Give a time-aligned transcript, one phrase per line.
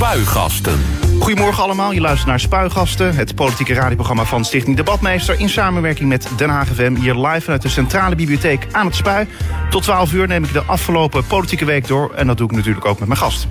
[0.00, 0.80] Spuigasten.
[1.18, 5.40] Goedemorgen allemaal, je luistert naar Spuigasten, het politieke radioprogramma van Stichting Debatmeester...
[5.40, 9.26] in samenwerking met Den Haag FM, hier live vanuit de Centrale Bibliotheek aan het Spui.
[9.70, 12.86] Tot 12 uur neem ik de afgelopen politieke week door en dat doe ik natuurlijk
[12.86, 13.46] ook met mijn gast.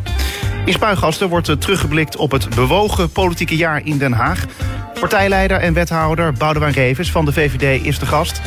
[0.65, 4.45] In Spuigasten wordt teruggeblikt op het bewogen politieke jaar in Den Haag.
[4.99, 8.41] Partijleider en wethouder Boudewijn Revens van de VVD is de gast.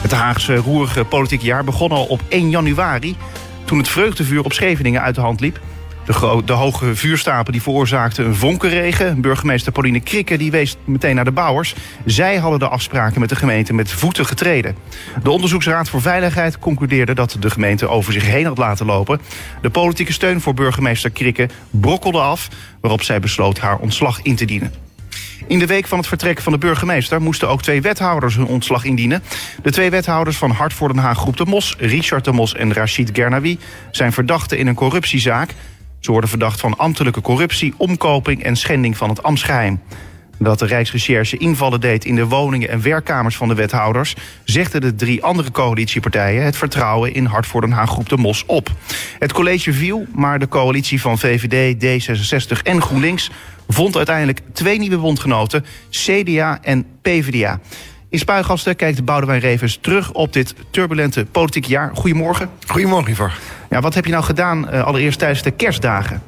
[0.00, 3.16] Het Haagse roerige politieke jaar begon al op 1 januari...
[3.64, 5.60] toen het vreugdevuur op Scheveningen uit de hand liep...
[6.06, 9.20] De, de, hoge vuurstapel die veroorzaakte een vonkenregen.
[9.20, 11.74] Burgemeester Pauline Krikke die wees meteen naar de bouwers.
[12.04, 14.76] Zij hadden de afspraken met de gemeente met voeten getreden.
[15.22, 19.20] De Onderzoeksraad voor Veiligheid concludeerde dat de gemeente over zich heen had laten lopen.
[19.62, 22.48] De politieke steun voor burgemeester Krikke brokkelde af...
[22.80, 24.72] waarop zij besloot haar ontslag in te dienen.
[25.46, 28.84] In de week van het vertrek van de burgemeester moesten ook twee wethouders hun ontslag
[28.84, 29.22] indienen.
[29.62, 32.72] De twee wethouders van Hart voor Den Haag Groep de Mos, Richard de Mos en
[32.72, 33.58] Rachid Gernawi,
[33.90, 35.54] zijn verdachten in een corruptiezaak.
[36.06, 39.80] Ze worden verdacht van ambtelijke corruptie, omkoping en schending van het ambtsgeheim.
[40.38, 44.94] Dat de Rijksrecherche invallen deed in de woningen en werkkamers van de wethouders, zegden de
[44.94, 48.70] drie andere coalitiepartijen het vertrouwen in Hart voor Den Haag Groep de Mos op.
[49.18, 53.30] Het college viel, maar de coalitie van VVD, D66 en GroenLinks
[53.68, 57.60] vond uiteindelijk twee nieuwe bondgenoten, CDA en PvdA.
[58.08, 61.90] In Spuigasten kijkt Boudewijn Revers terug op dit turbulente politieke jaar.
[61.94, 62.50] Goedemorgen.
[62.66, 63.38] Goedemorgen, Ivar.
[63.70, 66.22] Ja, wat heb je nou gedaan uh, allereerst tijdens de kerstdagen?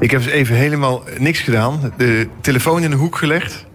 [0.00, 1.92] Ik heb dus even helemaal niks gedaan.
[1.96, 3.66] De telefoon in de hoek gelegd.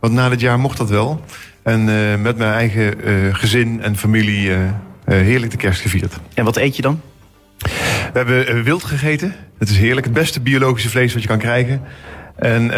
[0.00, 1.24] Want na dit jaar mocht dat wel.
[1.62, 4.50] En uh, met mijn eigen uh, gezin en familie
[5.04, 6.18] heerlijk de kerst gevierd.
[6.34, 7.00] En wat eet je dan?
[8.12, 9.34] We hebben wild gegeten.
[9.58, 10.06] Het is heerlijk.
[10.06, 11.82] Het beste biologische vlees wat je kan krijgen.
[12.36, 12.70] En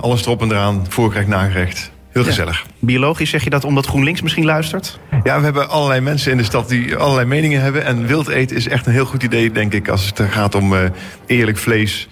[0.00, 0.86] alles erop en eraan.
[0.88, 1.90] Voorgerecht, nagerecht.
[2.12, 2.64] Heel gezellig.
[2.66, 2.70] Ja.
[2.78, 4.98] Biologisch zeg je dat omdat GroenLinks misschien luistert?
[5.22, 7.84] Ja, we hebben allerlei mensen in de stad die allerlei meningen hebben.
[7.84, 10.72] En wild eten is echt een heel goed idee, denk ik, als het gaat om
[10.72, 10.80] uh,
[11.26, 12.08] eerlijk vlees.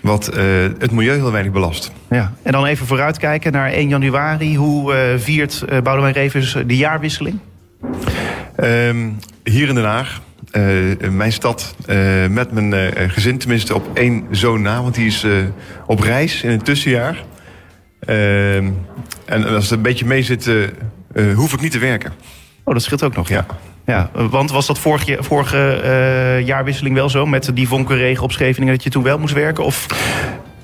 [0.00, 0.42] Wat uh,
[0.78, 1.92] het milieu heel weinig belast.
[2.10, 4.56] Ja, en dan even vooruitkijken naar 1 januari.
[4.56, 7.38] Hoe uh, viert uh, Boudewijn Revens de jaarwisseling?
[8.64, 10.20] Um, hier in Den Haag.
[10.52, 15.06] Uh, mijn stad, uh, met mijn uh, gezin, tenminste op één zoon na, want die
[15.06, 15.26] is
[15.86, 17.24] op reis in het tussenjaar.
[18.08, 18.70] Ehm,
[19.24, 22.12] en als het een beetje mee zit, uh, hoef ik niet te werken.
[22.64, 23.46] Oh, dat scheelt ook nog, ja.
[23.86, 24.10] ja.
[24.30, 27.26] want was dat vorige, vorige uh, jaarwisseling wel zo?
[27.26, 29.64] Met die vonkenregen op Scheveningen dat je toen wel moest werken?
[29.64, 29.86] Of...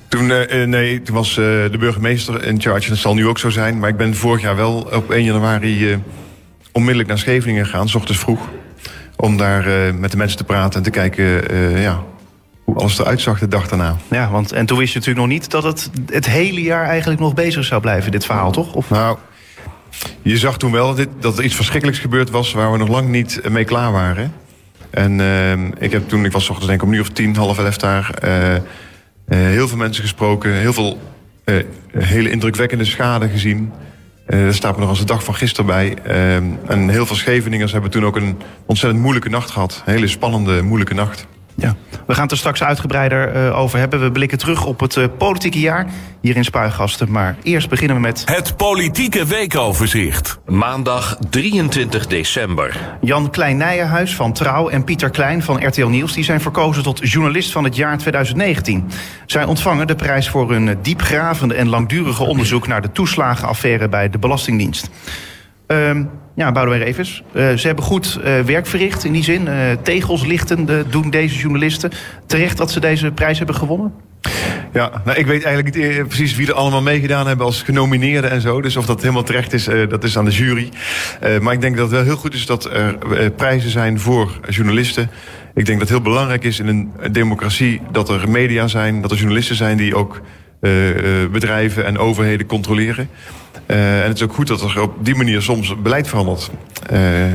[0.07, 2.89] Toen, uh, nee, toen was de burgemeester in charge.
[2.89, 3.79] Dat zal nu ook zo zijn.
[3.79, 5.99] Maar ik ben vorig jaar wel op 1 januari
[6.71, 7.89] onmiddellijk naar Scheveningen gegaan.
[7.89, 8.49] S ochtends vroeg.
[9.15, 11.51] Om daar met de mensen te praten en te kijken
[11.81, 12.03] ja,
[12.65, 13.95] hoe alles eruit zag de dag daarna.
[14.09, 17.19] Ja, want en toen wist je natuurlijk nog niet dat het het hele jaar eigenlijk
[17.19, 18.73] nog bezig zou blijven, dit verhaal, toch?
[18.73, 18.89] Of...
[18.89, 19.17] Nou,
[20.21, 23.09] je zag toen wel dat, dat er iets verschrikkelijks gebeurd was waar we nog lang
[23.09, 24.33] niet mee klaar waren.
[24.89, 27.57] En uh, ik heb toen, ik was ochtends denk ik om nu of tien, half
[27.57, 28.59] elf daar, uh, uh,
[29.27, 30.99] heel veel mensen gesproken, heel veel
[31.45, 31.55] uh,
[31.97, 33.71] hele indrukwekkende schade gezien.
[34.25, 35.97] Er staat me nog als de dag van gisteren bij.
[36.07, 36.35] Uh,
[36.67, 39.83] en heel veel Scheveningers hebben toen ook een ontzettend moeilijke nacht gehad.
[39.85, 41.27] Een hele spannende, moeilijke nacht.
[41.55, 41.75] Ja,
[42.07, 44.01] we gaan het er straks uitgebreider uh, over hebben.
[44.01, 45.87] We blikken terug op het uh, politieke jaar
[46.21, 47.11] hier in Spuigasten.
[47.11, 48.21] Maar eerst beginnen we met...
[48.25, 50.39] Het politieke weekoverzicht.
[50.45, 52.97] Maandag 23 december.
[53.01, 56.13] Jan Klein-Nijenhuis van Trouw en Pieter Klein van RTL Nieuws...
[56.13, 58.89] die zijn verkozen tot journalist van het jaar 2019.
[59.25, 62.67] Zij ontvangen de prijs voor hun diepgravende en langdurige onderzoek...
[62.67, 64.89] naar de toeslagenaffaire bij de Belastingdienst.
[65.67, 67.23] Um, ja, Boudewijn Revers.
[67.33, 69.47] Uh, ze hebben goed uh, werk verricht in die zin.
[69.47, 71.91] Uh, tegels lichten doen deze journalisten.
[72.25, 73.93] Terecht dat ze deze prijs hebben gewonnen?
[74.73, 78.41] Ja, nou, ik weet eigenlijk niet precies wie er allemaal meegedaan hebben als genomineerden en
[78.41, 78.61] zo.
[78.61, 80.69] Dus of dat helemaal terecht is, dat is aan de jury.
[81.41, 85.09] maar ik denk dat het wel heel goed is dat er prijzen zijn voor journalisten.
[85.53, 89.11] Ik denk dat het heel belangrijk is in een democratie dat er media zijn, dat
[89.11, 90.21] er journalisten zijn die ook
[91.31, 93.09] bedrijven en overheden controleren.
[93.67, 96.51] Uh, en het is ook goed dat er op die manier soms beleid verandert.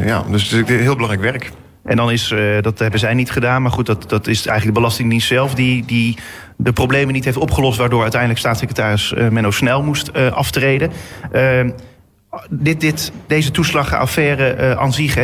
[0.05, 1.51] Ja, dus het is heel belangrijk werk.
[1.85, 4.81] En dan is, dat hebben zij niet gedaan, maar goed, dat, dat is eigenlijk de
[4.81, 6.17] Belastingdienst zelf die, die
[6.57, 10.91] de problemen niet heeft opgelost, waardoor uiteindelijk staatssecretaris Menno Snel moest aftreden.
[12.51, 15.17] dit, dit, deze toeslagenaffaire aan zich,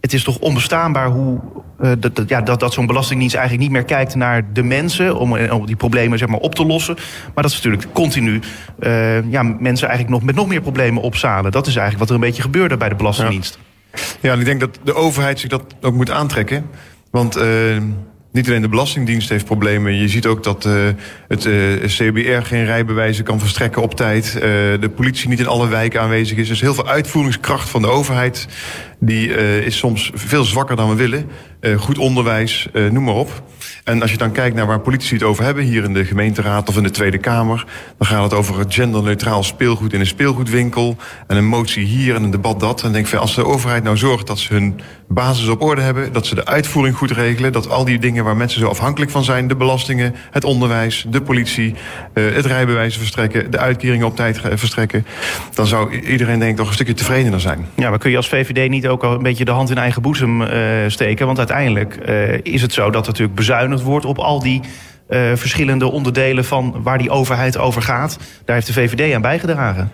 [0.00, 1.40] het is toch onbestaanbaar hoe,
[1.80, 5.36] uh, dat, ja, dat, dat zo'n belastingdienst eigenlijk niet meer kijkt naar de mensen om,
[5.36, 6.94] eh, die problemen zeg maar, op te lossen.
[7.34, 8.40] Maar dat is natuurlijk continu
[8.80, 11.52] uh, ja, mensen eigenlijk nog met nog meer problemen opzalen.
[11.52, 13.58] Dat is eigenlijk wat er een beetje gebeurde bij de Belastingdienst.
[13.92, 16.66] Ja, ja en ik denk dat de overheid zich dat ook moet aantrekken.
[17.10, 17.38] Want
[18.32, 19.94] niet alleen de Belastingdienst heeft problemen.
[19.94, 20.88] Je ziet ook dat uh,
[21.28, 24.32] het uh, CBR geen rijbewijzen kan verstrekken op tijd.
[24.34, 24.40] Uh,
[24.80, 26.48] de politie niet in alle wijken aanwezig is.
[26.48, 28.48] Dus heel veel uitvoeringskracht van de overheid...
[29.00, 29.28] die
[29.64, 31.30] is soms veel zwakker dan we willen.
[31.76, 33.42] goed onderwijs, noem maar op.
[33.88, 36.68] En als je dan kijkt naar waar politici het over hebben, hier in de gemeenteraad
[36.68, 37.64] of in de Tweede Kamer,
[37.98, 40.96] dan gaat het over genderneutraal speelgoed in een speelgoedwinkel.
[41.26, 42.82] En een motie hier en een debat dat.
[42.82, 46.12] En denk ik, als de overheid nou zorgt dat ze hun basis op orde hebben,
[46.12, 49.24] dat ze de uitvoering goed regelen, dat al die dingen waar mensen zo afhankelijk van
[49.24, 51.74] zijn, de belastingen, het onderwijs, de politie,
[52.12, 55.06] eh, het rijbewijs verstrekken, de uitkeringen op tijd verstrekken,
[55.54, 57.66] dan zou iedereen denk ik toch een stukje tevredener zijn.
[57.74, 60.02] Ja, maar kun je als VVD niet ook al een beetje de hand in eigen
[60.02, 60.48] boezem uh,
[60.86, 61.26] steken?
[61.26, 63.36] Want uiteindelijk uh, is het zo dat er natuurlijk
[63.78, 64.60] bezuinigd wordt op al die
[65.08, 68.18] uh, verschillende onderdelen van waar die overheid over gaat.
[68.44, 69.90] Daar heeft de VVD aan bijgedragen.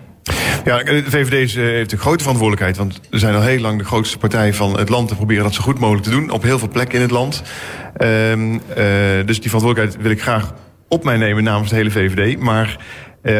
[0.64, 2.76] Ja, de VVD heeft een grote verantwoordelijkheid.
[2.76, 5.08] Want we zijn al heel lang de grootste partij van het land...
[5.08, 7.42] te proberen dat zo goed mogelijk te doen op heel veel plekken in het land.
[8.02, 8.60] Um, uh,
[9.26, 10.54] dus die verantwoordelijkheid wil ik graag
[10.88, 12.38] op mij nemen namens de hele VVD.
[12.38, 12.78] Maar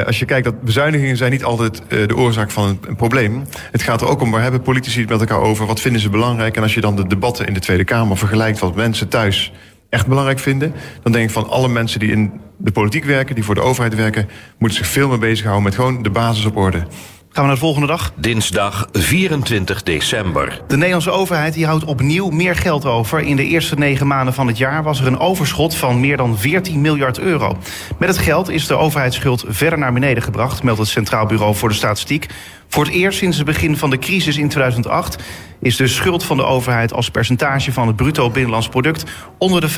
[0.06, 3.44] als je kijkt dat bezuinigingen zijn niet altijd de oorzaak van een, een, probleem.
[3.73, 6.11] Het gaat er ook om waar hebben politici het met elkaar over, wat vinden ze
[6.11, 6.56] belangrijk.
[6.56, 9.52] En als je dan de debatten in de Tweede Kamer vergelijkt wat mensen thuis
[9.94, 13.44] echt belangrijk vinden, dan denk ik van alle mensen die in de politiek werken, die
[13.44, 16.87] voor de overheid werken, moeten zich veel meer bezighouden met gewoon de basis op orde.
[17.35, 18.13] Gaan we naar de volgende dag?
[18.17, 20.61] Dinsdag 24 december.
[20.67, 23.21] De Nederlandse overheid die houdt opnieuw meer geld over.
[23.21, 26.39] In de eerste negen maanden van het jaar was er een overschot van meer dan
[26.39, 27.59] 14 miljard euro.
[27.99, 31.69] Met het geld is de overheidsschuld verder naar beneden gebracht, meldt het Centraal Bureau voor
[31.69, 32.27] de Statistiek.
[32.69, 35.23] Voor het eerst sinds het begin van de crisis in 2008
[35.61, 39.05] is de schuld van de overheid als percentage van het bruto binnenlands product
[39.39, 39.73] onder de 50%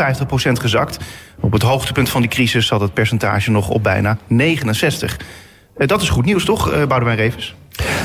[0.53, 0.99] gezakt.
[1.41, 5.17] Op het hoogtepunt van die crisis zat het percentage nog op bijna 69.
[5.77, 7.55] Dat is goed nieuws, toch, Boudewijn Revers?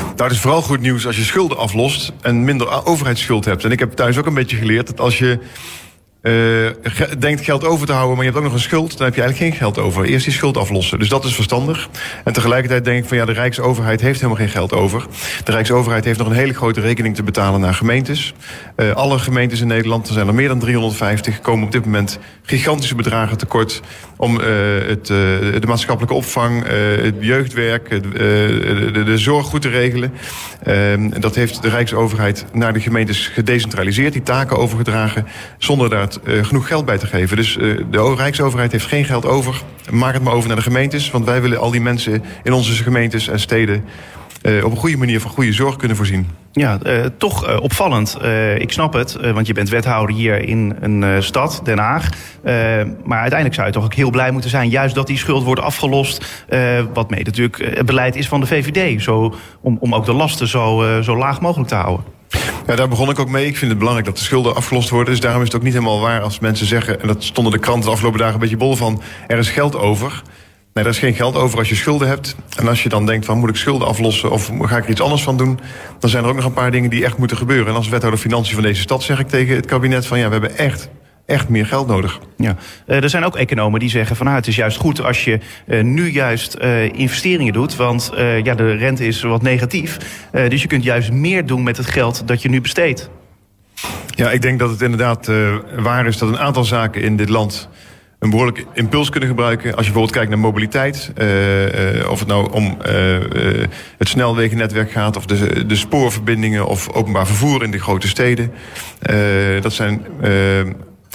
[0.02, 3.64] Nou, het is vooral goed nieuws als je schulden aflost en minder overheidsschuld hebt.
[3.64, 5.38] En ik heb thuis ook een beetje geleerd dat als je
[6.22, 6.68] uh,
[7.18, 9.22] denkt geld over te houden, maar je hebt ook nog een schuld, dan heb je
[9.22, 10.04] eigenlijk geen geld over.
[10.04, 10.98] Eerst die schuld aflossen.
[10.98, 11.88] Dus dat is verstandig.
[12.24, 15.06] En tegelijkertijd denk ik van ja, de Rijksoverheid heeft helemaal geen geld over.
[15.44, 18.34] De Rijksoverheid heeft nog een hele grote rekening te betalen naar gemeentes.
[18.76, 22.18] Uh, alle gemeentes in Nederland, er zijn er meer dan 350, komen op dit moment
[22.42, 23.80] gigantische bedragen tekort
[24.16, 24.46] om uh,
[24.86, 26.66] het, de maatschappelijke opvang,
[27.02, 28.00] het jeugdwerk, de,
[28.92, 30.12] de, de, zorg goed te regelen.
[30.62, 35.26] Ehm, dat heeft de Rijksoverheid naar de gemeentes gedecentraliseerd, die taken overgedragen,
[35.58, 37.36] zonder daar uh, genoeg geld bij te geven.
[37.36, 39.62] Dus uh, de Rijksoverheid heeft geen geld over.
[39.90, 41.10] Maak het maar over naar de gemeentes.
[41.10, 43.84] Want wij willen al die mensen in onze gemeentes en steden...
[44.42, 46.28] Uh, op een goede manier van goede zorg kunnen voorzien.
[46.52, 46.78] Ja,
[47.18, 48.18] toch opvallend.
[48.58, 52.08] ik snap het, want je bent wethouder hier in een stad, Den Haag.
[53.04, 54.68] maar uiteindelijk zou je toch ook heel blij moeten zijn...
[54.68, 56.44] juist dat die schuld wordt afgelost.
[56.92, 59.02] wat mee natuurlijk het beleid is van de VVD.
[59.02, 62.04] Zo, om, om ook de lasten zo, zo laag mogelijk te houden.
[62.66, 63.46] Ja, daar begon ik ook mee.
[63.46, 65.12] Ik vind het belangrijk dat de schulden afgelost worden.
[65.12, 67.00] Dus daarom is het ook niet helemaal waar als mensen zeggen...
[67.00, 69.02] en dat stonden de kranten de afgelopen dagen een beetje bol van...
[69.26, 70.22] er is geld over.
[70.72, 72.36] Nee, er is geen geld over als je schulden hebt.
[72.56, 75.00] En als je dan denkt van moet ik schulden aflossen of ga ik er iets
[75.00, 75.60] anders van doen...
[75.98, 77.66] dan zijn er ook nog een paar dingen die echt moeten gebeuren.
[77.66, 80.18] En als wethouder Financiën van deze stad zeg ik tegen het kabinet van...
[80.18, 80.88] ja, we hebben echt
[81.26, 82.18] echt meer geld nodig.
[82.36, 82.56] Ja.
[82.86, 85.38] Uh, er zijn ook economen die zeggen van nou, het is juist goed als je
[85.66, 87.76] uh, nu juist uh, investeringen doet.
[87.76, 89.98] Want ja, de rente is wat negatief.
[90.32, 93.10] dus je kunt juist meer doen met het geld dat je nu besteedt.
[94.06, 95.30] Ja, ik denk dat het inderdaad
[95.76, 97.68] waar is dat een aantal zaken in dit land
[98.22, 99.64] een behoorlijke impuls kunnen gebruiken.
[99.64, 103.18] Als je bijvoorbeeld kijkt naar mobiliteit, uh, uh, of het nou om uh,
[103.98, 108.52] het snelwegennetwerk gaat, of de, de spoorverbindingen of openbaar vervoer in de grote steden.
[109.60, 110.06] dat zijn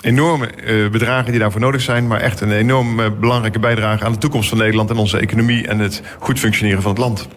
[0.02, 4.12] enorme uh, bedragen die daarvoor nodig zijn, maar echt een enorm uh, belangrijke bijdrage aan
[4.12, 7.28] de toekomst van Nederland en onze economie en het goed functioneren van het land.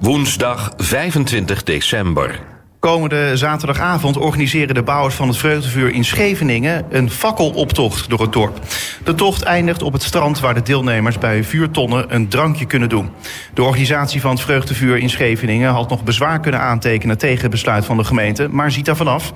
[0.00, 2.40] Woensdag 25 december.
[2.78, 8.60] Komende zaterdagavond organiseren de bouwers van het Vreugdevuur in Scheveningen een fakkeloptocht door het dorp.
[9.04, 13.10] De tocht eindigt op het strand waar de deelnemers bij vuurtonnen een drankje kunnen doen.
[13.54, 17.84] De organisatie van het Vreugdevuur in Scheveningen had nog bezwaar kunnen aantekenen tegen het besluit
[17.84, 19.32] van de gemeente, maar ziet daar vanaf.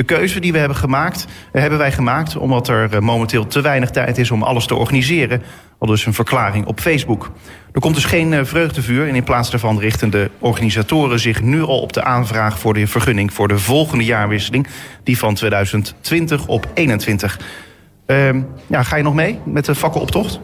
[0.00, 3.90] De keuze die we hebben gemaakt, hebben wij gemaakt omdat er eh, momenteel te weinig
[3.90, 5.42] tijd is om alles te organiseren.
[5.78, 7.30] Al dus een verklaring op Facebook.
[7.72, 11.62] Er komt dus geen eh, vreugdevuur en in plaats daarvan richten de organisatoren zich nu
[11.62, 14.66] al op de aanvraag voor de vergunning voor de volgende jaarwisseling,
[15.04, 17.40] die van 2020 op 21.
[18.06, 20.40] Uh, ehm, ja, ga je nog mee met de fakkeloptocht?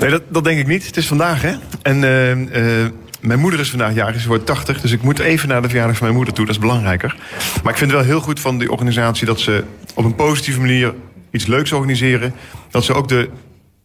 [0.00, 0.86] Nee, dat, dat denk ik niet.
[0.86, 1.54] Het is vandaag, hè?
[1.82, 2.86] En uh,
[3.20, 4.80] mijn moeder is vandaag jarig, ze wordt 80.
[4.80, 6.46] Dus ik moet even naar de verjaardag van mijn moeder toe.
[6.46, 7.16] Dat is belangrijker.
[7.62, 10.60] Maar ik vind het wel heel goed van die organisatie dat ze op een positieve
[10.60, 10.94] manier
[11.30, 12.34] iets leuks organiseren.
[12.70, 13.30] Dat ze ook de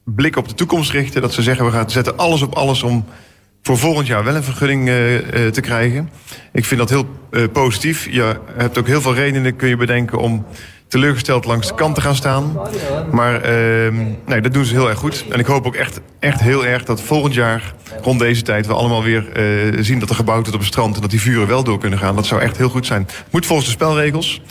[0.04, 1.22] blik op de toekomst richten.
[1.22, 3.06] Dat ze zeggen we gaan zetten alles op alles om
[3.62, 6.10] voor volgend jaar wel een vergunning uh, uh, te krijgen.
[6.54, 8.08] Ik vind dat heel uh, positief.
[8.12, 10.46] Je hebt ook heel veel redenen kun je bedenken om
[10.96, 12.60] teleurgesteld langs de kant te gaan staan.
[13.12, 13.94] Maar uh,
[14.26, 15.26] nee, dat doen ze heel erg goed.
[15.30, 18.68] En ik hoop ook echt, echt heel erg dat volgend jaar rond deze tijd...
[18.68, 19.26] we allemaal weer
[19.80, 20.96] zien dat er gebouwd wordt op het strand...
[20.96, 22.16] en dat die vuren wel door kunnen gaan.
[22.16, 23.08] Dat zou echt heel goed zijn.
[23.32, 24.42] Moet volgens de spelregels.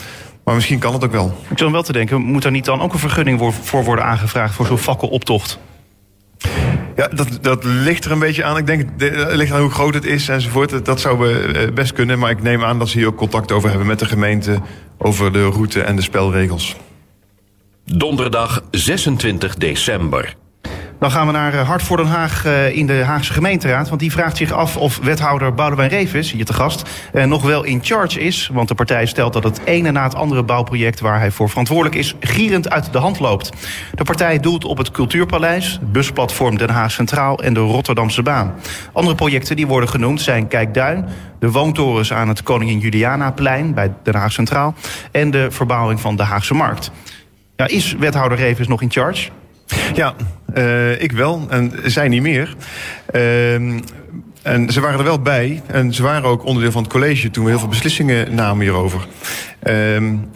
[0.43, 1.37] Maar misschien kan het ook wel.
[1.49, 4.65] Ik wel te denken, moet er niet dan ook een vergunning voor worden aangevraagd voor
[4.65, 5.59] zo'n fakkeloptocht?
[6.95, 8.57] Ja, dat, dat ligt er een beetje aan.
[8.57, 10.85] Ik denk, het ligt aan hoe groot het is enzovoort.
[10.85, 12.19] Dat zou we best kunnen.
[12.19, 14.59] Maar ik neem aan dat ze hier ook contact over hebben met de gemeente...
[14.97, 16.75] over de route en de spelregels.
[17.85, 20.35] Donderdag 26 december.
[21.05, 23.89] Dan gaan we naar eh, Hart voor Den Haag eh, in de Haagse gemeenteraad.
[23.89, 27.63] Want die vraagt zich af of wethouder Boudewijn Revis, hier te gast, eh, nog wel
[27.63, 28.49] in charge is.
[28.53, 31.95] Want de partij stelt dat het ene na het andere bouwproject waar hij voor verantwoordelijk
[31.95, 33.49] is, gierend uit de hand loopt.
[33.93, 38.53] De partij doelt op het Cultuurpaleis, busplatform Den Haag Centraal en de Rotterdamse Baan.
[38.93, 41.05] Andere projecten die worden genoemd zijn Kijkduin,
[41.39, 44.73] de woontorens aan het Koningin Julianaplein bij Den Haag Centraal
[45.11, 46.91] en de verbouwing van de Haagse Markt.
[47.55, 49.29] Ja, is wethouder Revis nog in charge?
[49.93, 50.15] Ja,
[50.55, 51.45] uh, ik wel.
[51.49, 52.55] En zij niet meer.
[53.15, 53.53] Uh,
[54.45, 55.61] en ze waren er wel bij.
[55.67, 59.07] En ze waren ook onderdeel van het college toen we heel veel beslissingen namen hierover.
[59.63, 59.73] Uh,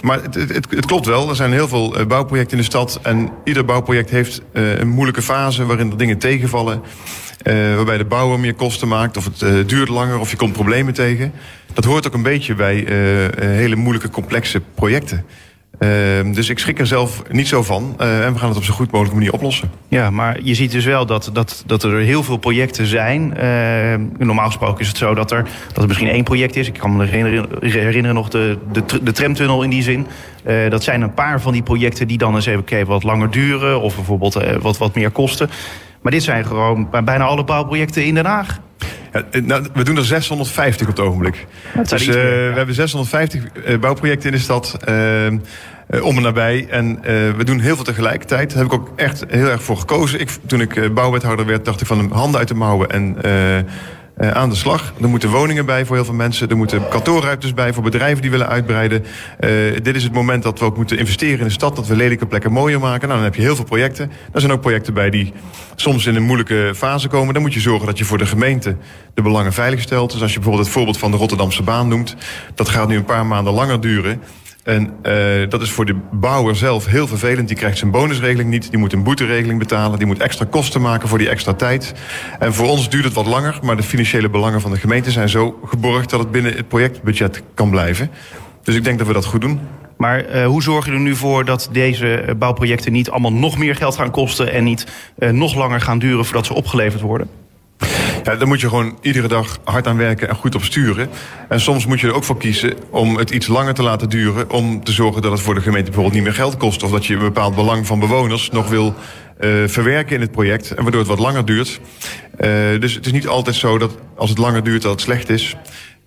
[0.04, 1.30] maar het, het, klopt wel.
[1.30, 3.00] Er zijn heel veel eh, bouwprojecten in de stad.
[3.04, 6.82] En ieder bouwproject heeft uh, een moeilijke fase waarin er dingen tegenvallen.
[7.76, 11.34] Waarbij de bouwer meer kosten maakt, of het duurt langer, of je komt problemen tegen.
[11.74, 12.84] Dat hoort ook een beetje bij
[13.40, 15.26] hele moeilijke, complexe projecten.
[15.80, 17.96] Uh, dus ik schrik er zelf niet zo van.
[18.02, 19.72] Uh, en we gaan het op zo goed mogelijke manier oplossen.
[19.88, 23.34] Ja, maar je ziet dus wel dat, dat, dat er heel veel projecten zijn.
[23.38, 26.68] Uh, normaal gesproken is het zo dat er, dat er misschien één project is.
[26.68, 30.08] Ik kan me herinneren, herinneren nog de, de, de tramtunnel in die zin.
[30.46, 33.82] Uh, dat zijn een paar van die projecten die dan eens even wat langer duren.
[33.82, 35.50] Of bijvoorbeeld uh, wat, wat meer kosten.
[36.02, 38.60] Maar dit zijn gewoon bijna alle bouwprojecten in Den Haag.
[39.14, 41.48] Ja, nou, we doen er 650 op het ogenblik.
[41.84, 44.78] Dus uh, we hebben 650 uh, bouwprojecten in de stad.
[44.90, 46.68] Uh, om en nabij.
[46.70, 47.02] En
[47.38, 48.50] we doen heel veel tegelijkertijd.
[48.50, 50.20] Daar heb ik ook echt heel erg voor gekozen.
[50.20, 52.90] Ik, toen ik bouwwethouder werd, dacht ik van de handen uit de mouwen.
[52.90, 53.18] En
[54.20, 54.94] uh, aan de slag.
[55.02, 56.50] Er moeten woningen bij voor heel veel mensen.
[56.50, 59.06] Er moeten kantoorruimtes bij voor bedrijven die willen uitbreiden.
[59.40, 59.50] Uh,
[59.84, 61.76] dit is het moment dat we ook moeten investeren in de stad.
[61.76, 63.08] Dat we lelijke plekken mooier maken.
[63.08, 64.12] Nou, dan heb je heel veel projecten.
[64.32, 65.34] Er zijn ook projecten bij die
[65.76, 67.34] soms in een moeilijke fase komen.
[67.34, 68.76] Dan moet je zorgen dat je voor de gemeente
[69.14, 70.12] de belangen veilig stelt.
[70.12, 72.16] Dus als je bijvoorbeeld het voorbeeld van de Rotterdamse baan noemt.
[72.56, 74.22] Dat gaat nu een paar maanden langer duren.
[74.64, 77.48] En uh, dat is voor de bouwer zelf heel vervelend.
[77.48, 78.70] Die krijgt zijn bonusregeling niet.
[78.70, 79.98] Die moet een boeteregeling betalen.
[79.98, 81.94] Die moet extra kosten maken voor die extra tijd.
[82.40, 83.60] En voor ons duurt het wat langer.
[83.62, 86.10] Maar de financiële belangen van de gemeente zijn zo geborgd...
[86.10, 88.10] dat het binnen het projectbudget kan blijven.
[88.64, 89.60] Dus ik denk dat we dat goed doen.
[89.98, 93.96] Maar uh, hoe zorgen er nu voor dat deze bouwprojecten niet allemaal nog meer geld
[93.96, 94.52] gaan kosten...
[94.52, 94.86] en niet
[95.32, 97.30] nog langer gaan duren voordat ze opgeleverd worden?
[98.30, 101.10] Ja, daar moet je gewoon iedere dag hard aan werken en goed op sturen.
[101.48, 104.50] En soms moet je er ook voor kiezen om het iets langer te laten duren...
[104.52, 106.84] om te zorgen dat het voor de gemeente bijvoorbeeld niet meer geld kost...
[106.84, 108.94] of dat je een bepaald belang van bewoners nog wil
[109.40, 110.72] uh, verwerken in het project...
[110.72, 111.80] en waardoor het wat langer duurt.
[112.40, 112.48] Uh,
[112.80, 115.56] dus het is niet altijd zo dat als het langer duurt dat het slecht is...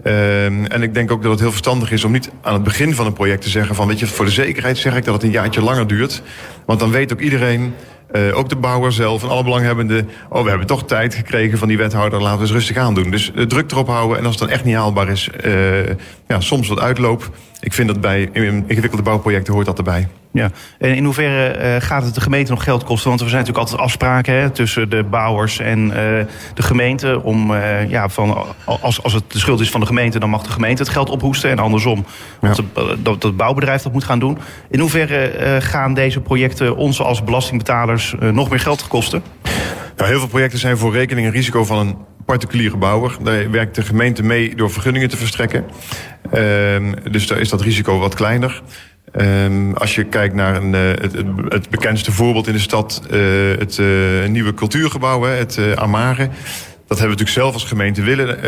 [0.03, 3.07] En ik denk ook dat het heel verstandig is om niet aan het begin van
[3.07, 3.87] een project te zeggen van...
[3.87, 6.23] weet je, voor de zekerheid zeg ik dat het een jaartje langer duurt.
[6.67, 7.75] Want dan weet ook iedereen
[8.13, 10.09] uh, ook de bouwer zelf en alle belanghebbenden...
[10.29, 13.11] oh, we hebben toch tijd gekregen van die wethouder, laten we eens rustig aan doen.
[13.11, 15.31] Dus uh, druk erop houden en als het dan echt niet haalbaar is...
[15.45, 15.87] Uh,
[16.29, 17.31] ja, soms wat uitloop.
[17.61, 20.09] Ik vind dat bij ingewikkelde bouwprojecten hoort dat erbij.
[20.33, 23.09] Ja, en in hoeverre uh, gaat het de gemeente nog geld kosten?
[23.09, 25.95] Want er zijn natuurlijk altijd afspraken hè, tussen de bouwers en uh,
[26.55, 27.23] de gemeente.
[27.23, 30.43] Om, uh, ja, van, als, als het de schuld is van de gemeente, dan mag
[30.43, 31.51] de gemeente het geld ophoesten.
[31.51, 32.05] En andersom,
[32.41, 32.55] ja.
[32.99, 34.39] dat het bouwbedrijf dat moet gaan doen.
[34.71, 39.23] In hoeverre gaan deze projecten ons als belastingbetalers nog meer geld kosten?
[39.97, 43.17] Nou, heel veel projecten zijn voor rekening en risico van een particuliere bouwer.
[43.23, 45.65] Daar werkt de gemeente mee door vergunningen te verstrekken.
[46.35, 48.63] Uh, dus daar is dat risico wat kleiner.
[49.21, 51.17] Um, als je kijkt naar een, uh, het,
[51.49, 56.29] het, bekendste voorbeeld in de stad, uh, het uh, nieuwe cultuurgebouw, hè, het Amare.
[56.87, 58.39] Dat hebben we natuurlijk zelf als gemeente willen,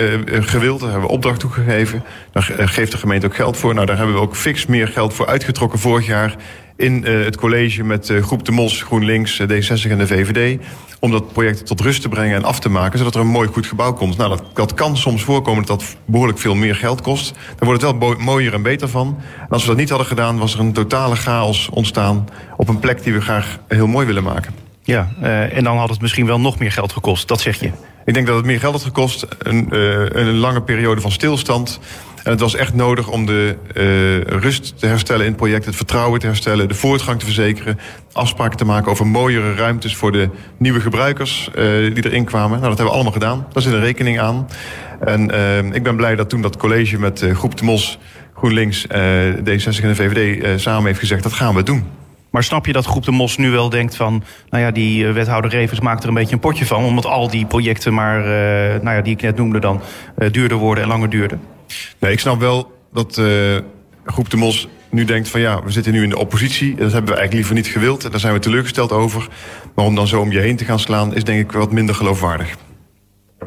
[0.44, 0.80] gewild.
[0.80, 2.04] Daar hebben we opdracht toe gegeven.
[2.32, 3.74] Daar geeft de gemeente ook geld voor.
[3.74, 6.36] Nou, daar hebben we ook fix meer geld voor uitgetrokken vorig jaar
[6.76, 10.60] in uh, het college met uh, Groep de Mos, GroenLinks, uh, D60 en de VVD.
[11.00, 13.48] Om dat project tot rust te brengen en af te maken, zodat er een mooi
[13.48, 14.16] goed gebouw komt.
[14.16, 17.32] Nou, dat, dat kan soms voorkomen dat dat behoorlijk veel meer geld kost.
[17.32, 19.16] Daar wordt het wel mooier en beter van.
[19.40, 22.78] En als we dat niet hadden gedaan, was er een totale chaos ontstaan op een
[22.78, 24.54] plek die we graag heel mooi willen maken.
[24.82, 25.08] Ja,
[25.50, 27.70] en dan had het misschien wel nog meer geld gekost, dat zeg je.
[28.04, 29.26] Ik denk dat het meer geld had gekost.
[29.38, 29.66] Een,
[30.18, 31.80] een lange periode van stilstand.
[32.24, 35.76] En het was echt nodig om de uh, rust te herstellen in het project, het
[35.76, 37.78] vertrouwen te herstellen, de voortgang te verzekeren,
[38.12, 42.50] afspraken te maken over mooiere ruimtes voor de nieuwe gebruikers uh, die erin kwamen.
[42.50, 43.46] Nou, dat hebben we allemaal gedaan.
[43.52, 44.48] Daar zit een rekening aan.
[45.00, 47.98] En uh, ik ben blij dat toen dat college met Groep de Mos,
[48.34, 51.84] GroenLinks, D66 en de VVD samen heeft gezegd, dat gaan we doen.
[52.30, 54.24] Maar snap je dat Groep de Mos nu wel denkt van...
[54.48, 56.84] nou ja, die wethouder Revens maakt er een beetje een potje van...
[56.84, 58.20] omdat al die projecten maar,
[58.82, 59.80] nou ja, die ik net noemde dan...
[60.30, 61.53] Duurder worden en langer duurden?
[61.98, 63.58] Nee, ik snap wel dat uh,
[64.04, 66.74] Groep de Mos nu denkt van ja, we zitten nu in de oppositie.
[66.74, 68.10] Dat hebben we eigenlijk liever niet gewild.
[68.10, 69.28] Daar zijn we teleurgesteld over.
[69.74, 71.94] Maar om dan zo om je heen te gaan slaan is denk ik wat minder
[71.94, 72.56] geloofwaardig.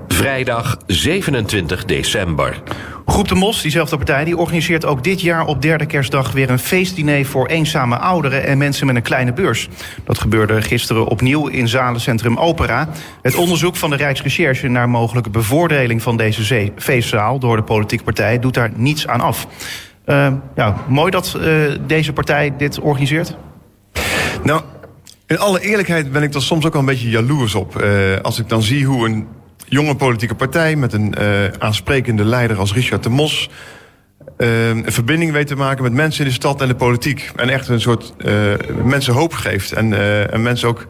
[0.08, 2.62] Vrijdag 27 december.
[3.06, 6.60] Groep de Mos, diezelfde partij, die organiseert ook dit jaar op derde kerstdag weer een
[6.60, 9.70] feestdiner voor eenzame ouderen en mensen met een kleine beurs.
[10.04, 12.90] Dat gebeurde gisteren opnieuw in zalencentrum Opera.
[13.22, 18.40] Het onderzoek van de Rijksrecherche naar mogelijke bevoordeling van deze feestzaal door de politieke partij
[18.40, 19.48] doet daar niets aan af.
[20.06, 23.36] Uh, ja, mooi dat uh, deze partij dit organiseert.
[24.44, 24.62] Nou,
[25.28, 27.82] in alle eerlijkheid ben ik er soms ook wel een beetje jaloers op.
[27.82, 29.28] Uh, als ik dan zie hoe een
[29.70, 33.50] jonge politieke partij met een uh, aansprekende leider als Richard de Mos.
[34.38, 37.32] Uh, een verbinding weet te maken met mensen in de stad en de politiek.
[37.36, 39.72] En echt een soort uh, mensen hoop geeft.
[39.72, 39.94] En,
[40.32, 40.88] en mensen ook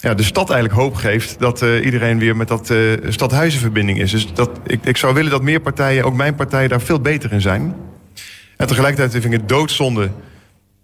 [0.00, 2.72] ja, de stad eigenlijk hoop geeft dat iedereen weer met dat
[3.08, 4.10] stadhuizenverbinding is.
[4.10, 7.32] Dus dat, ik, ik zou willen dat meer partijen, ook mijn partij, daar veel beter
[7.32, 7.74] in zijn.
[8.56, 10.10] En tegelijkertijd vind ik het doodzonde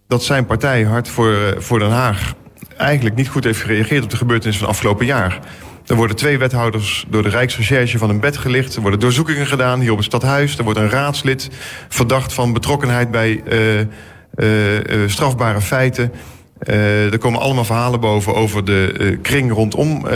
[0.09, 2.35] dat zijn partij, Hart voor, voor Den Haag,
[2.77, 5.41] eigenlijk niet goed heeft gereageerd op de gebeurtenissen van afgelopen jaar.
[5.89, 8.75] Er worden twee wethouders door de Rijksrecherche van hun bed gelicht.
[8.77, 10.59] Er worden doorzoekingen gedaan hier op het stadhuis.
[10.59, 11.51] Er wordt een raadslid
[11.89, 16.13] verdacht van betrokkenheid bij uh, uh, uh, strafbare feiten.
[17.11, 20.07] er komen allemaal verhalen boven over de kring rondom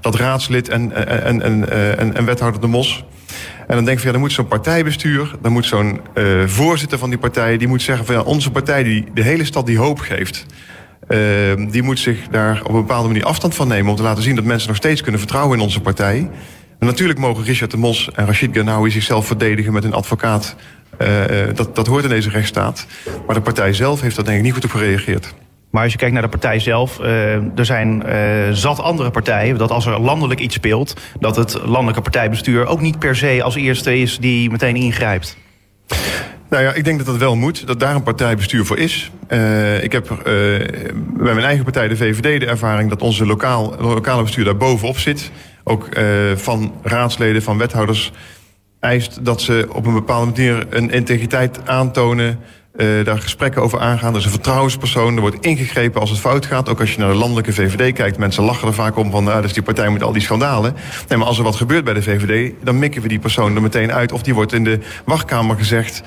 [0.00, 3.04] dat raadslid en, en, en, en, wethouder De Mos.
[3.66, 6.00] En dan denk ik ja, dan moet zo'n partijbestuur, dan moet zo'n
[6.46, 9.66] voorzitter van die partij, die moet zeggen van ja, onze partij die de hele stad
[9.66, 10.46] die hoop geeft.
[11.08, 11.18] Uh,
[11.70, 13.90] die moet zich daar op een bepaalde manier afstand van nemen...
[13.90, 16.30] om te laten zien dat mensen nog steeds kunnen vertrouwen in onze partij.
[16.78, 20.56] En natuurlijk mogen Richard de Mos en Rashid Ganawi zichzelf verdedigen met een advocaat.
[21.02, 21.08] Uh,
[21.54, 22.86] dat, dat hoort in deze rechtsstaat.
[23.26, 25.34] Maar de partij zelf heeft daar denk ik niet goed op gereageerd.
[25.70, 28.02] Maar als je kijkt naar de partij zelf, uh, er zijn
[28.52, 32.98] zat andere partijen dat als er landelijk iets speelt, dat het landelijke partijbestuur ook niet
[32.98, 35.36] per se als eerste is die meteen ingrijpt.
[36.52, 37.66] Nou ja, ik denk dat dat wel moet.
[37.66, 39.10] Dat daar een partijbestuur voor is.
[39.28, 43.74] Uh, ik heb uh, bij mijn eigen partij, de VVD, de ervaring dat onze lokaal,
[43.78, 45.30] lokale bestuur daar bovenop zit.
[45.64, 46.04] Ook uh,
[46.34, 48.12] van raadsleden, van wethouders
[48.80, 52.38] eist dat ze op een bepaalde manier een integriteit aantonen.
[53.04, 54.12] Daar gesprekken over aangaan.
[54.12, 55.14] Er is een vertrouwenspersoon.
[55.14, 56.68] Er wordt ingegrepen als het fout gaat.
[56.68, 58.18] Ook als je naar de landelijke VVD kijkt.
[58.18, 59.24] Mensen lachen er vaak om van...
[59.24, 60.74] Nou, dus die partij met al die schandalen.
[61.08, 62.52] Nee, maar als er wat gebeurt bij de VVD...
[62.62, 64.12] dan mikken we die persoon er meteen uit.
[64.12, 66.02] Of die wordt in de wachtkamer gezegd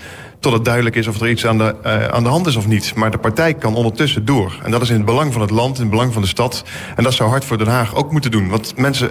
[0.46, 2.68] tot het duidelijk is of er iets aan de, uh, aan de hand is of
[2.68, 2.96] niet.
[2.96, 4.60] Maar de partij kan ondertussen door.
[4.64, 6.64] En dat is in het belang van het land, in het belang van de stad.
[6.96, 8.50] En dat zou Hart voor Den Haag ook moeten doen.
[8.50, 9.10] Want mensen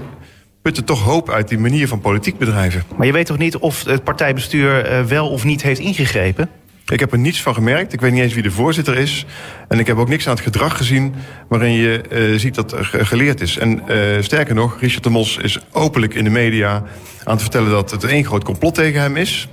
[0.63, 2.83] putten toch hoop uit die manier van politiek bedrijven.
[2.97, 6.49] Maar je weet toch niet of het partijbestuur uh, wel of niet heeft ingegrepen?
[6.87, 7.93] Ik heb er niets van gemerkt.
[7.93, 9.27] Ik weet niet eens wie de voorzitter is.
[9.69, 11.15] En ik heb ook niks aan het gedrag gezien
[11.49, 13.59] waarin je uh, ziet dat er geleerd is.
[13.59, 16.83] En uh, sterker nog, Richard de Mos is openlijk in de media
[17.25, 19.49] aan te vertellen dat het één groot complot tegen hem is.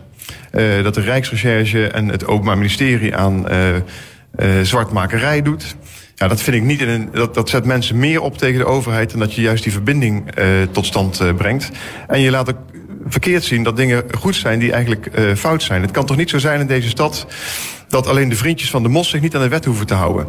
[0.54, 3.46] Uh, dat de Rijksrecherche en het Openbaar Ministerie aan
[4.62, 5.76] zwartmakerij doet.
[6.16, 6.82] Ja, dat vind ik niet.
[6.82, 9.12] In een, dat, dat zet mensen meer op tegen de overheid...
[9.12, 10.32] dan dat je juist die verbinding
[10.72, 11.70] tot stand brengt.
[12.08, 12.58] En je laat ook
[13.08, 15.82] verkeerd zien dat dingen goed zijn die eigenlijk uh, fout zijn.
[15.82, 17.28] Het kan toch niet zo zijn in deze stad
[17.88, 20.28] dat alleen de vriendjes van de mos zich niet aan de wet hoeven te houden.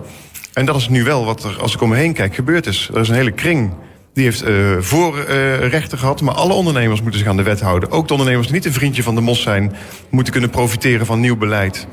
[0.53, 2.91] En dat is nu wel wat er, als ik om me heen kijk, gebeurd is.
[2.95, 3.73] Er is een hele kring
[4.13, 6.21] die heeft uh, voorrechten gehad.
[6.21, 7.91] Maar alle ondernemers moeten zich aan de wet houden.
[7.91, 9.75] Ook de ondernemers die niet een vriendje van de mos zijn...
[10.11, 11.87] moeten kunnen profiteren van nieuw beleid.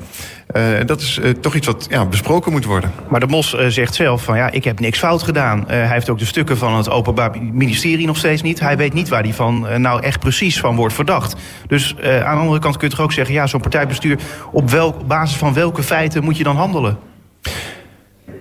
[0.56, 2.92] Uh, dat is uh, toch iets wat ja, besproken moet worden.
[3.10, 5.64] Maar de Mos zegt zelf van ja, ik heb niks fout gedaan.
[5.68, 8.60] hij heeft ook de stukken van het Openbaar Ministerie nog steeds niet.
[8.60, 11.36] Hij weet niet waar hij van nou echt precies van wordt verdacht.
[11.68, 13.34] Dus aan de andere kant kun je toch ook zeggen...
[13.34, 14.20] ja, zo'n partijbestuur,
[14.52, 16.98] op welk, basis van welke feiten moet je dan handelen?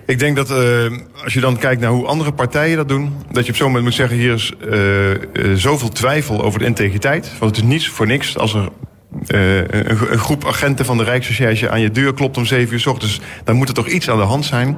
[0.09, 0.57] Ik denk dat uh,
[1.23, 3.13] als je dan kijkt naar hoe andere partijen dat doen...
[3.31, 4.17] dat je op zo'n moment moet zeggen...
[4.17, 5.17] hier is uh, uh,
[5.55, 7.31] zoveel twijfel over de integriteit.
[7.39, 8.69] Want het is niets voor niks als er
[9.27, 13.19] een, groep agenten van de Rijksrecherche aan je deur klopt om zeven uur s ochtends,
[13.43, 14.77] dan moet er toch iets aan de hand zijn.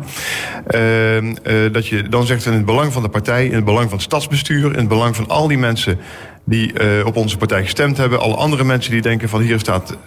[1.71, 4.01] Dat je dan zegt in het belang van de partij, in het belang van het
[4.01, 5.99] stadsbestuur, in het belang van al die mensen
[6.45, 6.73] die
[7.05, 9.97] op onze partij gestemd hebben, alle andere mensen die denken van hier staat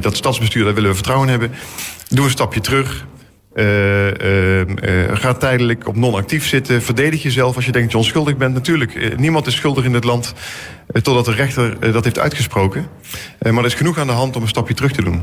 [0.00, 1.50] dat stadsbestuur, daar willen we vertrouwen hebben.
[2.08, 3.06] Doe een stapje terug.
[3.54, 4.66] Uh, uh, uh,
[5.12, 6.82] ga tijdelijk op non-actief zitten.
[6.82, 8.54] Verdedig jezelf als je denkt dat je onschuldig bent.
[8.54, 10.34] Natuurlijk, niemand is schuldig in dit land
[11.02, 12.86] totdat de rechter dat heeft uitgesproken.
[13.42, 15.22] maar er is genoeg aan de hand om een stapje terug te doen.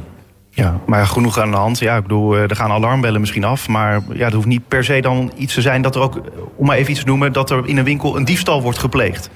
[0.50, 1.80] Ja, maar genoeg aan de hand.
[1.80, 3.68] Ja, ik bedoel, er gaan alarmbellen misschien af.
[3.68, 6.22] Maar ja, het hoeft niet per se dan iets te zijn dat er ook,
[6.56, 9.30] om maar even iets te noemen, dat er in een winkel een diefstal wordt gepleegd.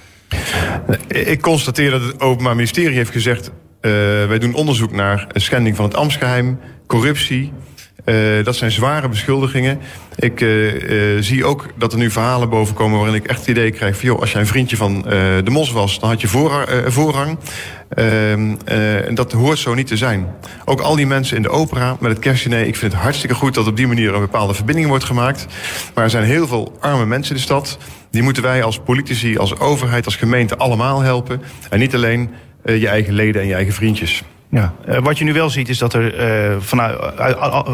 [1.08, 3.52] Ik constateer dat het Openbaar Ministerie heeft gezegd:
[3.82, 7.52] wij doen onderzoek naar schending van het ambtsgeheim, corruptie.
[8.06, 9.80] Uh, dat zijn zware beschuldigingen.
[10.16, 13.48] Ik uh, uh, zie ook dat er nu verhalen boven komen waarin ik echt het
[13.48, 14.20] idee krijg van...
[14.20, 15.02] als jij een vriendje van
[15.44, 16.28] de mos was, dan had je
[16.88, 17.38] voorrang.
[17.90, 18.56] Ehm,
[19.06, 20.28] en dat hoort zo niet te zijn.
[20.66, 22.66] Ook al die mensen in de opera met het kerstdiner...
[22.66, 25.46] ik vind het hartstikke goed dat op die manier een bepaalde verbinding wordt gemaakt.
[25.94, 27.78] Maar er zijn heel veel arme mensen in de stad.
[28.12, 31.42] Die moeten wij als politici, als overheid, als gemeente allemaal helpen.
[31.70, 32.30] En niet alleen
[32.64, 34.24] je eigen leden en je eigen vriendjes.
[34.52, 36.20] Ja, uh, wat je nu wel ziet is dat er
[36.52, 36.98] uh, vanuit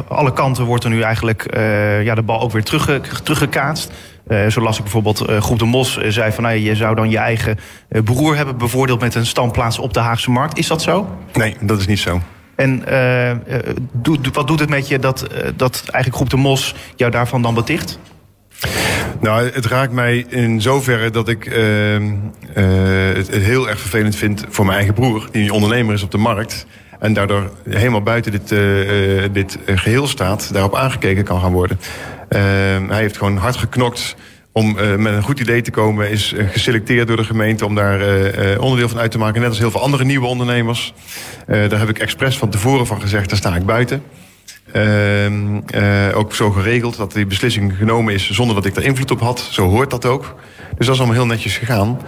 [0.07, 3.91] alle kanten wordt er nu eigenlijk uh, ja, de bal ook weer terugge teruggekaatst.
[4.49, 7.57] zo las ik bijvoorbeeld Groep de Mos zei van nou, je zou dan je eigen
[8.03, 10.57] broer hebben bevoordeeld met een standplaats op de Haagse Markt.
[10.57, 11.07] Is dat zo?
[11.33, 12.21] Nee, dat is niet zo.
[12.55, 12.83] En
[14.33, 17.99] wat doet het met je dat, dat eigenlijk Groep de Mos jou daarvan dan beticht?
[19.21, 22.01] Nou, het raakt mij in zoverre dat ik uh, uh,
[23.13, 26.65] het heel erg vervelend vind voor mijn eigen broer, die ondernemer is op de markt.
[26.99, 31.79] En daardoor helemaal buiten dit, uh, dit geheel staat, daarop aangekeken kan gaan worden.
[32.29, 34.15] Ehm, hij heeft gewoon hard geknokt
[34.51, 36.09] om met een goed idee te komen.
[36.09, 37.99] Is geselecteerd door de gemeente om daar
[38.59, 39.39] onderdeel van uit te maken.
[39.39, 40.93] Net als heel veel andere nieuwe ondernemers.
[41.47, 44.03] daar heb ik expres van tevoren van gezegd, daar sta ik buiten.
[44.75, 49.11] Uh, uh, ook zo geregeld dat die beslissing genomen is zonder dat ik daar invloed
[49.11, 49.39] op had.
[49.51, 50.35] Zo hoort dat ook.
[50.77, 52.01] Dus dat is allemaal heel netjes gegaan.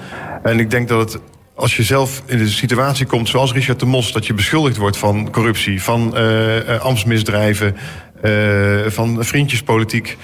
[0.43, 1.21] En ik denk dat het
[1.59, 4.97] als je zelf in de situatie komt, zoals Richard de Mos, dat je beschuldigd wordt
[4.97, 7.75] van corruptie, van uh, ambtsmisdrijven,
[8.23, 10.17] uh, van vriendjespolitiek,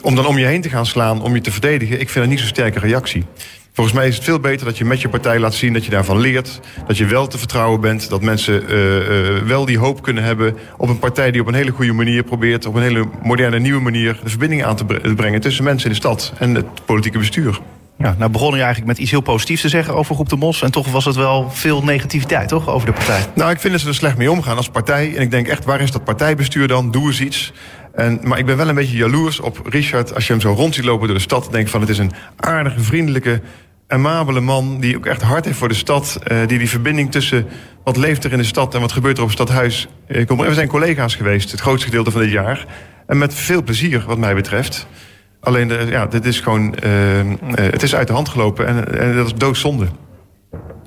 [0.00, 2.28] om dan om je heen te gaan slaan, om je te verdedigen, ik vind dat
[2.28, 3.24] niet zo'n sterke reactie.
[3.72, 5.90] Volgens mij is het veel beter dat je met je partij laat zien dat je
[5.90, 6.60] daarvan leert.
[6.86, 8.08] Dat je wel te vertrouwen bent.
[8.08, 11.54] Dat mensen uh, uh, wel die hoop kunnen hebben op een partij die op een
[11.54, 14.84] hele goede manier probeert, op een hele moderne nieuwe manier, de verbinding aan te
[15.16, 17.60] brengen tussen mensen in de stad en het politieke bestuur.
[17.98, 20.62] Ja, nou begon je eigenlijk met iets heel positiefs te zeggen over Groep de Mos.
[20.62, 23.20] En toch was het wel veel negativiteit, toch, over de partij?
[23.34, 25.16] Nou, ik vind dat ze er slecht mee omgaan als partij.
[25.16, 26.90] En ik denk echt, waar is dat partijbestuur dan?
[26.90, 27.52] Doe eens iets.
[27.94, 30.14] En, maar ik ben wel een beetje jaloers op Richard.
[30.14, 31.48] Als je hem zo rond ziet lopen door de stad.
[31.50, 33.40] Denk van het is een aardige, vriendelijke,
[33.88, 34.80] amabele man.
[34.80, 36.18] Die ook echt hard heeft voor de stad.
[36.26, 37.46] Uh, die die verbinding tussen
[37.84, 39.88] wat leeft er in de stad en wat gebeurt er op het stadhuis.
[40.08, 42.66] Uh, we zijn collega's geweest het grootste gedeelte van dit jaar.
[43.06, 44.86] En met veel plezier wat mij betreft.
[45.40, 46.74] Alleen, de, ja, dit is gewoon,
[47.54, 49.86] het is uit de hand gelopen en, en dat is doodzonde.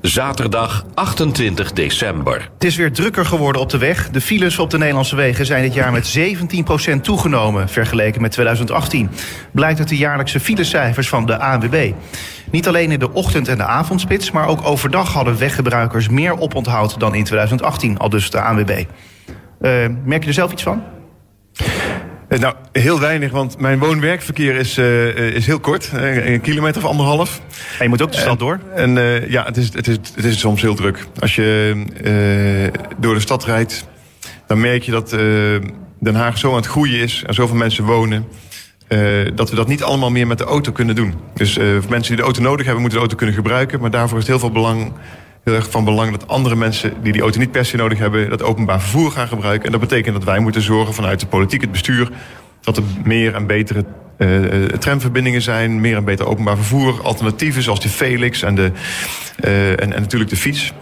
[0.00, 2.50] Zaterdag 28 december.
[2.54, 4.10] Het is weer drukker geworden op de weg.
[4.10, 7.68] De files op de Nederlandse wegen zijn dit jaar met 17% toegenomen...
[7.68, 9.10] vergeleken met 2018.
[9.52, 11.92] Blijkt uit de jaarlijkse filecijfers van de ANWB.
[12.50, 14.30] Niet alleen in de ochtend- en de avondspits...
[14.30, 18.70] maar ook overdag hadden weggebruikers meer oponthoud dan in 2018, al dus de ANWB.
[18.70, 20.82] Uh, merk je er zelf iets van?
[22.28, 25.90] Eh, nou, heel weinig, want mijn woon-werkverkeer is, uh, is heel kort.
[25.92, 27.40] Een kilometer of anderhalf.
[27.78, 28.60] En je moet ook de stad door?
[28.74, 31.06] En uh, ja, het is, het, is, het is soms heel druk.
[31.18, 33.84] Als je uh, door de stad rijdt,
[34.46, 35.10] dan merk je dat
[36.00, 37.22] Den Haag zo aan het groeien is...
[37.26, 38.26] en zoveel mensen wonen...
[39.34, 41.14] dat we dat niet allemaal meer met de auto kunnen doen.
[41.34, 41.56] Dus
[41.88, 43.80] mensen die de auto nodig hebben, moeten de auto kunnen gebruiken.
[43.80, 44.92] Maar daarvoor is het heel veel belang
[45.48, 48.30] heel erg van belang dat andere mensen die die auto niet per se nodig hebben,
[48.30, 49.66] dat openbaar vervoer gaan gebruiken.
[49.66, 52.08] En dat betekent dat wij moeten zorgen vanuit de politiek, het bestuur,
[52.60, 53.84] dat er meer en betere
[54.18, 58.72] uh, tramverbindingen zijn, meer en beter openbaar vervoer, alternatieven zoals de Felix en, de,
[59.44, 60.72] uh, en, natuurlijk de fiets.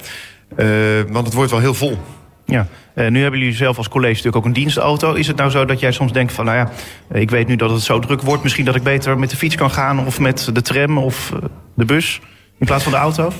[1.08, 1.98] Want het wordt wel heel vol.
[2.44, 5.12] Ja, uh, nu hebben jullie zelf als college natuurlijk ook een dienstauto.
[5.12, 6.70] Is het nou zo dat jij soms denkt van, nou ja,
[7.18, 9.54] ik weet nu dat het zo druk wordt, misschien dat ik beter met de fiets
[9.54, 11.32] kan gaan of met de tram of
[11.74, 12.20] de bus
[12.58, 13.32] in plaats van de auto?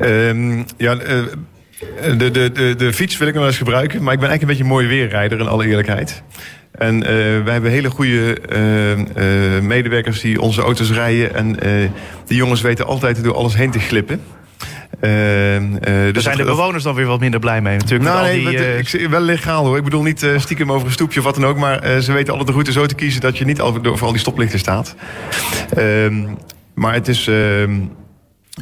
[0.00, 4.02] Um, ja, uh, de, de, de, de fiets wil ik nog wel eens gebruiken.
[4.02, 6.22] Maar ik ben eigenlijk een beetje een mooie weerrijder in alle eerlijkheid.
[6.72, 7.02] En uh,
[7.44, 11.34] wij hebben hele goede uh, medewerkers die onze auto's rijden.
[11.34, 11.56] En
[12.26, 14.20] die jongens weten altijd door alles heen te glippen.
[15.00, 15.70] Uh, uh,
[16.12, 18.10] dus zijn de bewoners dan weer wat minder blij mee natuurlijk.
[18.10, 18.78] Nou, nee, die, uh...
[18.78, 19.76] ik, wel legaal hoor.
[19.76, 21.56] Ik bedoel niet stiekem over een stoepje of wat dan ook.
[21.56, 24.12] Maar ze weten altijd de route zo te kiezen dat je niet over, voor al
[24.12, 24.94] die stoplichten staat.
[25.76, 26.26] Ehm,
[26.74, 27.72] maar het is ehm,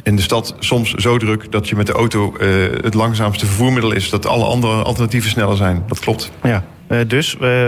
[0.03, 2.47] in de stad soms zo druk dat je met de auto uh,
[2.81, 4.09] het langzaamste vervoermiddel is.
[4.09, 5.83] Dat alle andere alternatieven sneller zijn.
[5.87, 6.31] Dat klopt.
[6.43, 6.63] Ja.
[6.89, 7.67] Uh, dus uh,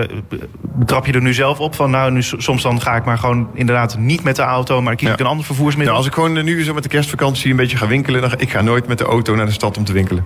[0.62, 3.50] betrap je er nu zelf op van nou, nu, soms dan ga ik maar gewoon
[3.54, 5.14] inderdaad niet met de auto, maar kies ja.
[5.14, 5.94] ik een ander vervoersmiddel?
[5.94, 8.50] Nou, als ik gewoon nu zo met de kerstvakantie een beetje ga winkelen, dan ik
[8.50, 10.26] ga nooit met de auto naar de stad om te winkelen.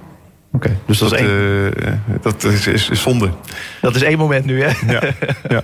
[0.55, 1.73] Oké, okay, dus dat, dat, is één...
[1.87, 3.29] uh, dat is, is, is, zonde.
[3.81, 4.71] Dat is één moment nu, hè?
[4.93, 5.01] Ja.
[5.47, 5.63] ja.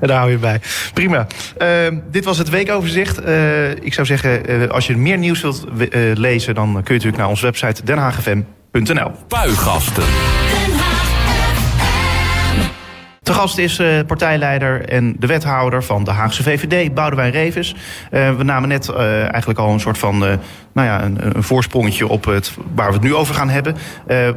[0.00, 0.60] en daar hou je bij.
[0.94, 1.26] Prima.
[1.58, 3.26] Uh, dit was het weekoverzicht.
[3.26, 5.66] Uh, ik zou zeggen, als je meer nieuws wilt
[6.14, 6.54] lezen...
[6.54, 9.10] dan kun je natuurlijk naar onze website denhaagfm.nl.
[9.28, 10.04] Puigasten.
[13.28, 17.74] Te gast is uh, partijleider en de wethouder van de Haagse VVD, Boudewijn Revens.
[18.10, 20.38] Uh, we namen net uh, eigenlijk al een soort van nou
[20.72, 23.76] ja, een, een, voorsprongetje op het, waar we het nu over gaan hebben.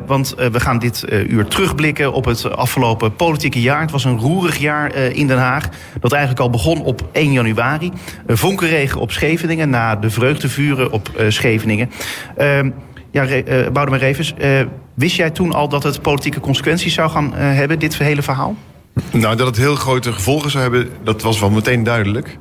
[0.05, 3.81] want we gaan dit uur terugblikken op het afgelopen politieke jaar.
[3.81, 5.69] Het was een roerig jaar in Den Haag.
[5.99, 7.91] Dat eigenlijk al begon op 1 januari.
[8.27, 11.91] vonkenregen op Scheveningen na de vreugdevuren op Scheveningen.
[12.37, 12.69] Ehm,
[13.11, 13.25] ja,
[13.71, 14.33] Boudewijn Revens,
[14.93, 18.55] wist jij toen al dat het politieke consequenties zou gaan hebben, dit hele verhaal?
[19.11, 22.37] Nou, dat het heel grote gevolgen zou hebben, dat was wel meteen duidelijk.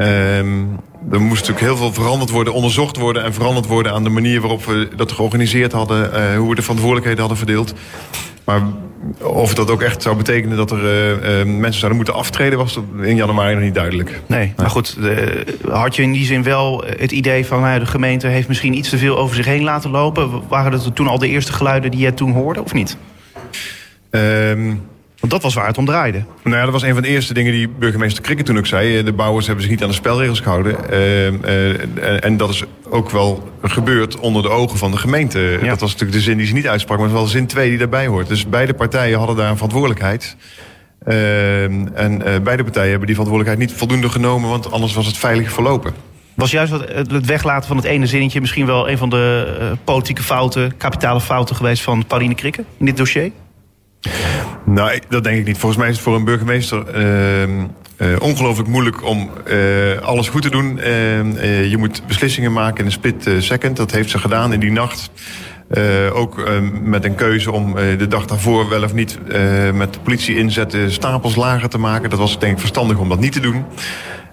[0.00, 4.10] Um, er moest natuurlijk heel veel veranderd worden, onderzocht worden en veranderd worden aan de
[4.10, 7.74] manier waarop we dat georganiseerd hadden, uh, hoe we de verantwoordelijkheden hadden verdeeld.
[8.44, 8.62] Maar
[9.20, 12.80] of dat ook echt zou betekenen dat er uh, uh, mensen zouden moeten aftreden, was
[13.02, 14.20] in januari nog niet duidelijk.
[14.26, 14.96] Nee, maar goed,
[15.68, 18.88] had je in die zin wel het idee van nou, de gemeente heeft misschien iets
[18.88, 20.42] te veel over zich heen laten lopen?
[20.48, 22.96] Waren dat toen al de eerste geluiden die je toen hoorde, of niet?
[24.10, 24.82] Um,
[25.20, 26.24] want dat was waar het om draaide.
[26.42, 29.02] Nou ja, dat was een van de eerste dingen die burgemeester Krikke toen ook zei.
[29.02, 30.76] De bouwers hebben zich niet aan de spelregels gehouden.
[30.90, 35.38] Uh, uh, en dat is ook wel gebeurd onder de ogen van de gemeente.
[35.38, 35.68] Ja.
[35.68, 37.68] Dat was natuurlijk de zin die ze niet uitsprak, maar het was wel zin 2
[37.68, 38.28] die daarbij hoort.
[38.28, 40.36] Dus beide partijen hadden daar een verantwoordelijkheid.
[41.06, 41.62] Uh,
[41.98, 45.94] en beide partijen hebben die verantwoordelijkheid niet voldoende genomen, want anders was het veilig verlopen.
[46.34, 50.76] Was juist het weglaten van het ene zinnetje misschien wel een van de politieke fouten,
[50.76, 53.30] kapitale fouten geweest van Pauline Krikke in dit dossier?
[54.66, 55.58] Nou, dat denk ik niet.
[55.58, 56.84] Volgens mij is het voor een burgemeester
[57.98, 60.78] uh, ongelooflijk moeilijk om uh, alles goed te doen.
[60.78, 63.76] Uh, je moet beslissingen maken in een split second.
[63.76, 65.10] Dat heeft ze gedaan in die nacht.
[66.12, 66.50] ook
[66.82, 69.18] met een keuze om de dag daarvoor wel of niet
[69.74, 72.10] met de politie inzetten stapels lager te maken.
[72.10, 73.64] Dat was denk ik verstandig om dat niet te doen.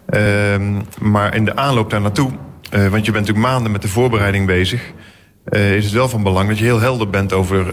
[0.09, 2.31] Ehm, maar in de aanloop daar naartoe,
[2.69, 4.93] want je bent natuurlijk maanden met de voorbereiding bezig.
[5.49, 7.71] Uh, is het wel van belang dat je heel helder bent over uh,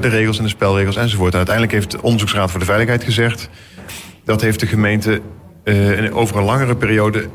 [0.00, 1.30] de regels en de spelregels enzovoort.
[1.30, 3.48] En uiteindelijk heeft de Onderzoeksraad voor de Veiligheid gezegd...
[4.24, 5.20] dat heeft de gemeente
[5.64, 7.28] uh, over een langere periode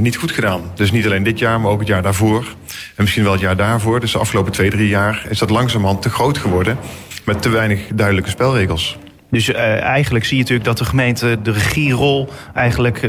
[0.00, 0.60] niet goed gedaan.
[0.74, 2.44] Dus niet alleen dit jaar, maar ook het jaar daarvoor.
[2.68, 4.00] En misschien wel het jaar daarvoor.
[4.00, 6.78] Dus de afgelopen twee, drie jaar is dat langzamerhand te groot geworden...
[7.24, 8.98] met te weinig duidelijke spelregels.
[9.30, 13.02] Dus eigenlijk zie je natuurlijk dat de gemeente de regierol eigenlijk,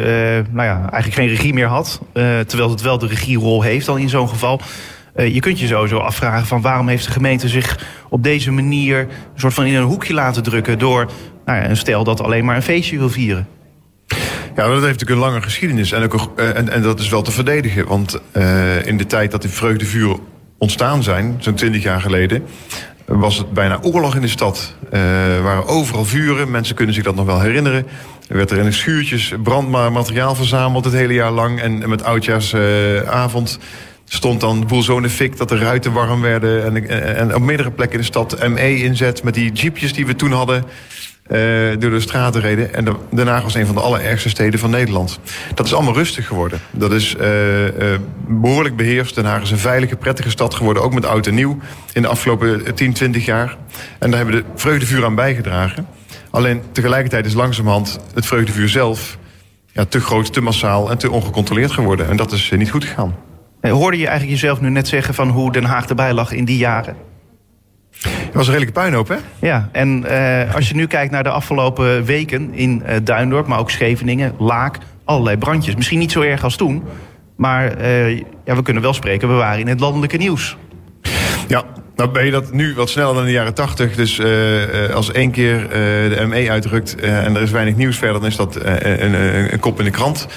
[0.51, 2.01] nou ja, eigenlijk geen regie meer had.
[2.47, 4.61] Terwijl het wel de regierol heeft dan in zo'n geval.
[5.15, 8.99] Uh, je kunt je sowieso afvragen van waarom heeft de gemeente zich op deze manier
[8.99, 11.11] een soort van in een hoekje laten drukken door
[11.45, 13.47] nou ja, een stel dat alleen maar een feestje wil vieren.
[14.55, 17.21] Ja, dat heeft natuurlijk een lange geschiedenis en, ook, uh, en, en dat is wel
[17.21, 17.87] te verdedigen.
[17.87, 20.19] Want uh, in de tijd dat die vreugdevuren
[20.57, 22.43] ontstaan zijn, zo'n twintig jaar geleden,
[23.05, 24.75] was het bijna oorlog in de stad.
[24.89, 27.87] Er waren overal vuren, mensen kunnen zich dat nog wel herinneren.
[28.27, 31.61] Er werd er in de schuurtjes brandmateriaal verzameld het hele jaar lang.
[31.61, 33.59] En met oudjaarsavond
[34.13, 36.63] stond dan de boel zo fik dat de ruiten warm werden.
[36.63, 40.15] En, en, op meerdere plekken in de stad ME inzet met die jeepjes die we
[40.15, 40.63] toen hadden.
[40.63, 41.37] Uh,
[41.79, 42.73] door de straten reden.
[42.73, 45.19] En Den Haag was een van de allerergste steden van Nederland.
[45.53, 46.59] Dat is allemaal rustig geworden.
[46.71, 47.71] Dat is uh, uh,
[48.27, 49.15] behoorlijk beheerst.
[49.15, 50.83] Den Haag is een veilige, prettige stad geworden.
[50.83, 51.57] Ook met oud en nieuw
[51.93, 53.57] in de afgelopen 10, 20 jaar.
[53.99, 55.87] En daar hebben de vreugdevuur aan bijgedragen.
[56.29, 59.17] Alleen tegelijkertijd is langzamerhand het vreugdevuur zelf...
[59.73, 62.09] Ja, te groot, te massaal en te ongecontroleerd geworden.
[62.09, 63.15] En dat is niet goed gegaan.
[63.61, 66.57] Hoorde je eigenlijk jezelf nu net zeggen van hoe Den Haag erbij lag in die
[66.57, 66.95] jaren?
[68.01, 69.15] Het was een redelijke puinhoop, hè?
[69.39, 73.59] Ja, en uh, als je nu kijkt naar de afgelopen weken in uh, Duindorp, maar
[73.59, 75.75] ook Scheveningen, Laak, allerlei brandjes.
[75.75, 76.83] Misschien niet zo erg als toen,
[77.35, 80.57] maar uh, ja, we kunnen wel spreken, we waren in het landelijke nieuws.
[81.47, 81.63] Ja,
[81.95, 83.95] nou ben je dat nu wat sneller dan de jaren tachtig.
[83.95, 85.69] Dus uh, als één keer
[86.09, 88.19] de ME uitrukt en er is weinig nieuws verder...
[88.19, 90.27] dan is dat een, een, een kop in de krant.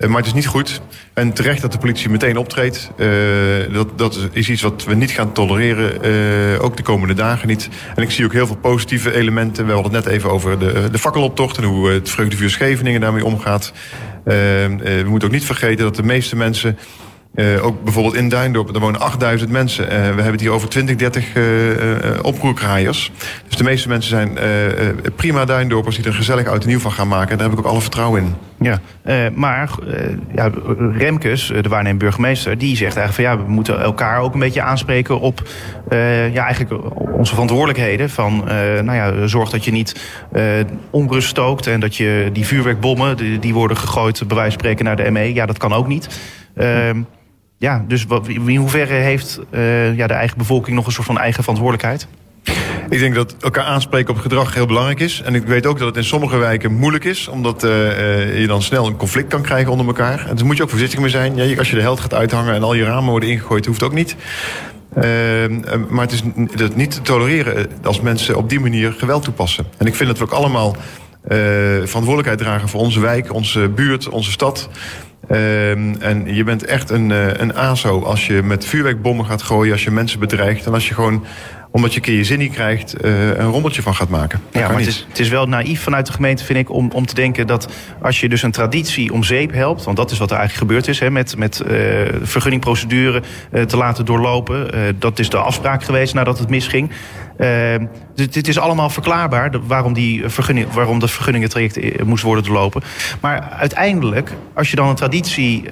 [0.00, 0.80] Uh, maar het is niet goed.
[1.14, 2.90] En terecht dat de politie meteen optreedt.
[2.96, 6.06] Uh, dat, dat is iets wat we niet gaan tolereren.
[6.54, 7.68] Uh, ook de komende dagen niet.
[7.94, 9.66] En ik zie ook heel veel positieve elementen.
[9.66, 11.56] We hadden het net even over de, de fakkeloptocht.
[11.56, 13.72] En hoe het Vreugdevuur Scheveningen daarmee omgaat.
[14.24, 16.78] we moeten ook niet vergeten dat de meeste mensen
[17.34, 19.84] uh, ook bijvoorbeeld in Duindorp, er wonen 8000 mensen.
[19.84, 21.44] Uh, we hebben het hier over 20, 30 uh,
[22.22, 23.12] oproerkraaiers.
[23.48, 24.38] Dus de meeste mensen zijn
[25.16, 27.30] prima Duindorpers die er gezellig uit en nieuw van gaan maken.
[27.30, 28.34] En daar heb ik ook alle vertrouwen in.
[28.60, 28.80] Ja,
[29.34, 29.70] maar
[30.34, 30.50] ja,
[30.92, 34.62] Remkes, de waarnemend burgemeester, die zegt eigenlijk van ja, we moeten elkaar ook een beetje
[34.62, 35.48] aanspreken op
[36.32, 36.84] ja, eigenlijk
[37.18, 38.10] onze verantwoordelijkheden.
[38.10, 38.44] Van
[38.84, 40.00] nou ja, zorg dat je niet
[40.90, 44.84] onrust stookt en dat je die vuurwerkbommen, die, die worden gegooid, bij wijze van spreken
[44.84, 45.34] naar de ME.
[45.34, 46.08] Ja, dat kan ook niet.
[47.60, 51.42] Ja, dus in hoeverre heeft uh, ja, de eigen bevolking nog een soort van eigen
[51.42, 52.06] verantwoordelijkheid?
[52.88, 55.22] Ik denk dat elkaar aanspreken op gedrag heel belangrijk is.
[55.22, 57.28] En ik weet ook dat het in sommige wijken moeilijk is.
[57.28, 60.26] Omdat uh, je dan snel een conflict kan krijgen onder elkaar.
[60.28, 61.36] En daar moet je ook voorzichtig mee zijn.
[61.36, 63.94] Ja, als je de held gaat uithangen en al je ramen worden ingegooid, hoeft ook
[63.94, 64.16] niet.
[64.96, 65.04] Uh,
[65.88, 66.22] maar het is
[66.74, 69.66] niet te tolereren als mensen op die manier geweld toepassen.
[69.76, 70.76] En ik vind dat we ook allemaal
[71.84, 74.68] verantwoordelijkheid dragen voor onze wijk, onze buurt, onze stad.
[75.30, 77.10] Ehm, en je bent echt een,
[77.42, 80.94] een ASO als je met vuurwerkbommen gaat gooien, als je mensen bedreigt en als je
[80.94, 81.24] gewoon
[81.70, 84.40] omdat je een keer je zin niet krijgt, uh, een rommeltje van gaat maken.
[84.50, 87.06] ja, maar het is, het is, wel naïef vanuit de gemeente, vind ik, om, om
[87.06, 90.30] te denken dat als je dus een traditie om zeep helpt, want dat is wat
[90.30, 91.70] er eigenlijk gebeurd is, hè, met, met uh,
[92.22, 94.70] vergunningprocedure uh, te laten doorlopen.
[94.98, 96.90] dat is de afspraak geweest nadat het misging.
[98.14, 102.82] dit, dit, is allemaal verklaarbaar waarom, die vergunning, waarom dat vergunningentraject moest worden doorlopen.
[103.20, 105.64] Maar uiteindelijk, als je dan een traditie,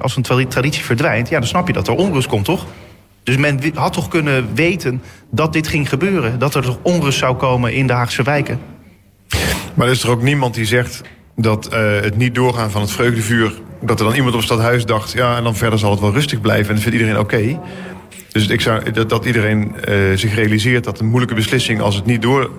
[0.00, 2.66] als een traditie verdwijnt, ja, dan snap je dat er onrust komt, toch?
[3.28, 6.38] Dus men had toch kunnen weten dat dit ging gebeuren.
[6.38, 8.60] Dat er toch onrust zou komen in de Haagse wijken.
[9.74, 11.02] Maar er is er ook niemand die zegt
[11.36, 13.52] dat uh, het niet doorgaan van het vreugdevuur...
[13.80, 15.12] dat er dan iemand op het stadhuis dacht...
[15.12, 17.34] ja, en dan verder zal het wel rustig blijven en dat vindt iedereen oké.
[17.36, 17.60] Okay.
[18.32, 21.80] Dus ik zou, dat, dat iedereen uh, zich realiseert dat een moeilijke beslissing...
[21.80, 22.50] als het niet door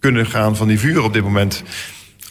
[0.00, 1.62] kunnen gaan van die vuur op dit moment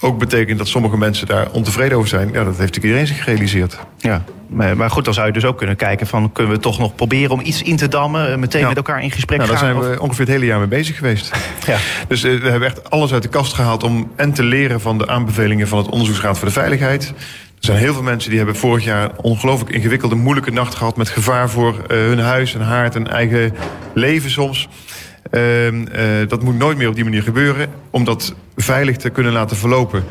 [0.02, 2.28] ook betekent dat sommige mensen daar ontevreden over zijn.
[2.28, 3.80] Ja, dat heeft natuurlijk iedereen zich gerealiseerd.
[3.98, 6.32] Ja, maar goed, dan zou je dus ook kunnen kijken van...
[6.32, 8.32] kunnen we toch nog proberen om iets in te dammen...
[8.32, 9.74] Eh, meteen met elkaar in gesprek nou, gaan?
[9.74, 11.32] Daar zijn we ongeveer het hele jaar mee bezig geweest.
[11.66, 11.78] Ja.
[12.08, 13.84] Dus uh, we hebben echt alles uit de kast gehaald...
[13.84, 17.14] om en te leren van de aanbevelingen van het Onderzoeksraad voor de Veiligheid...
[17.58, 21.10] Er zijn heel veel mensen die hebben vorig jaar ongelooflijk ingewikkelde, moeilijke nacht gehad met
[21.10, 23.54] gevaar voor uh, hun huis en haard en eigen
[23.94, 24.70] leven soms.
[25.32, 25.72] Uh,
[26.28, 27.70] dat moet nooit meer op die manier gebeuren.
[27.90, 30.04] Om dat veilig te kunnen laten verlopen.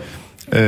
[0.49, 0.61] Uh,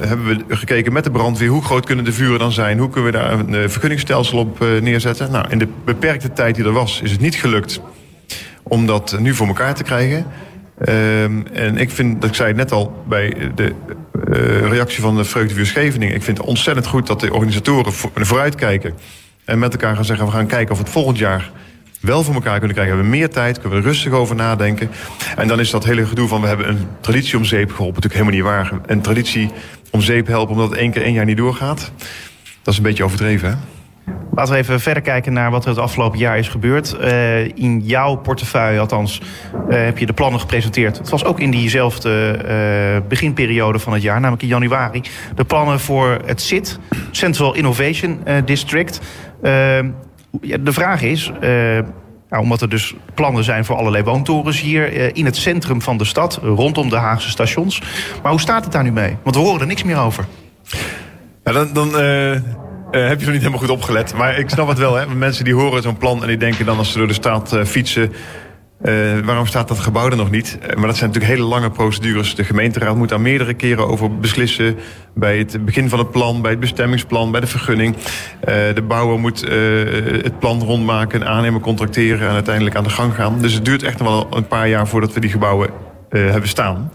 [0.00, 2.78] hebben we gekeken met de brandweer hoe groot kunnen de vuren dan zijn?
[2.78, 5.30] Hoe kunnen we daar een uh, vergunningstelsel op uh, neerzetten?
[5.30, 7.80] Nou, in de beperkte tijd die er was, is het niet gelukt
[8.62, 10.26] om dat nu voor elkaar te krijgen.
[10.78, 13.74] Ehm, en ik vind, dat ik zei het net al bij de
[14.68, 16.14] reactie van de Vreugdevuur Scheveningen...
[16.14, 18.94] ik vind het ontzettend goed dat de organisatoren vooruitkijken...
[19.44, 21.50] en met elkaar gaan zeggen, we gaan kijken of het volgend jaar
[22.02, 22.96] wel voor elkaar kunnen krijgen.
[22.96, 24.90] We hebben meer tijd, kunnen we er rustig over nadenken.
[25.36, 28.30] En dan is dat hele gedoe van we hebben een traditie om zeep geholpen natuurlijk
[28.30, 28.80] helemaal niet waar.
[28.86, 29.50] Een traditie
[29.90, 31.92] om zeep helpen omdat het één keer één jaar niet doorgaat.
[32.62, 33.54] Dat is een beetje overdreven, hè?
[34.34, 36.96] Laten we even verder kijken naar wat er het afgelopen jaar is gebeurd.
[37.00, 39.20] Uh, in jouw portefeuille, althans,
[39.68, 40.98] uh, heb je de plannen gepresenteerd.
[40.98, 45.02] Het was ook in diezelfde uh, beginperiode van het jaar, namelijk in januari.
[45.34, 46.78] De plannen voor het CIT,
[47.10, 49.00] Central Innovation District.
[50.40, 51.32] De vraag is,
[52.32, 56.04] nou, omdat er dus plannen zijn voor allerlei woontorens hier in het centrum van de
[56.04, 57.82] stad, rondom de Haagse stations.
[58.22, 59.16] Maar hoe staat het daar nu mee?
[59.22, 60.24] Want we horen er niks meer over.
[61.44, 62.32] Ja, dan, dan uh,
[62.90, 64.14] heb je zo niet helemaal goed opgelet.
[64.14, 64.94] Maar ik snap het wel.
[64.94, 65.06] Hè?
[65.06, 68.12] Mensen die horen zo'n plan en die denken dan als ze door de stad fietsen...
[68.84, 70.58] Uh, waarom staat dat gebouw er nog niet?
[70.60, 72.34] maar dat zijn natuurlijk hele lange procedures.
[72.34, 74.76] De gemeenteraad moet daar meerdere keren over beslissen.
[75.14, 77.96] Bij het begin van het plan, bij het bestemmingsplan, bij de vergunning.
[78.74, 79.40] de bouwer moet
[80.22, 82.28] het plan rondmaken, een aannemer contracteren...
[82.28, 83.40] en uiteindelijk aan de gang gaan.
[83.40, 85.70] Dus het duurt echt nog wel een paar jaar voordat we die gebouwen
[86.08, 86.92] hebben staan.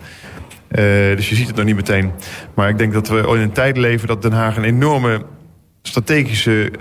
[1.15, 2.11] dus je ziet het nog niet meteen.
[2.53, 5.21] Maar ik denk dat we in een tijd leven dat Den Haag een enorme
[5.81, 6.71] strategische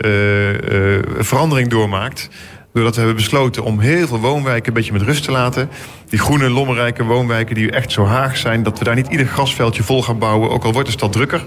[1.19, 2.29] verandering doormaakt.
[2.77, 5.69] Doordat we hebben besloten om heel veel woonwijken een beetje met rust te laten.
[6.09, 8.63] Die groene, lommerrijke woonwijken die echt zo haag zijn...
[8.63, 11.45] dat we daar niet ieder grasveldje vol gaan bouwen, ook al wordt de stad drukker.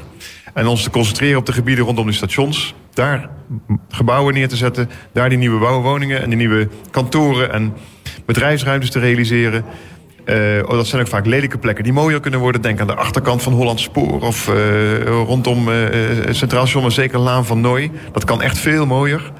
[0.53, 2.75] En ons te concentreren op de gebieden rondom de stations.
[2.93, 3.29] Daar
[3.89, 4.89] gebouwen neer te zetten.
[5.13, 7.73] Daar die nieuwe bouwwoningen en die nieuwe kantoren en
[8.25, 9.65] bedrijfsruimtes te realiseren.
[10.25, 12.61] Uh, dat zijn ook vaak lelijke plekken die mooier kunnen worden.
[12.61, 15.75] Denk aan de achterkant van Holland Spoor of uh, rondom uh,
[16.29, 17.91] Centraal Station, maar zeker Laan van Nooi.
[18.11, 19.31] Dat kan echt veel mooier.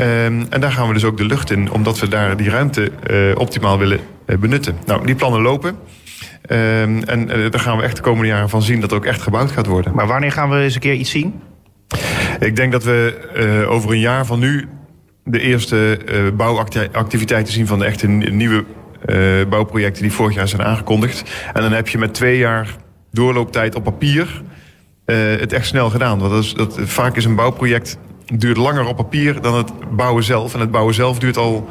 [0.00, 2.90] Um, en daar gaan we dus ook de lucht in, omdat we daar die ruimte
[3.34, 4.00] optimaal willen
[4.40, 4.76] benutten.
[4.86, 5.68] Nou, die plannen lopen.
[5.70, 9.50] Um, en daar gaan we echt de komende jaren van zien dat ook echt gebouwd
[9.50, 9.94] gaat worden.
[9.94, 11.40] Maar wanneer gaan we eens een keer iets zien?
[12.40, 14.68] Ik denk dat we over een jaar van nu
[15.24, 15.98] de eerste
[16.36, 18.64] bouwactiviteiten zien van de echte nieuwe
[19.48, 21.30] bouwprojecten die vorig jaar zijn aangekondigd.
[21.52, 22.76] En dan heb je met twee jaar
[23.12, 24.42] doorlooptijd op papier
[25.06, 26.18] uh, het echt snel gedaan.
[26.18, 27.98] Want dat is, dat, vaak is een bouwproject
[28.34, 30.54] duurt langer op papier dan het bouwen zelf.
[30.54, 31.68] En het bouwen zelf duurt al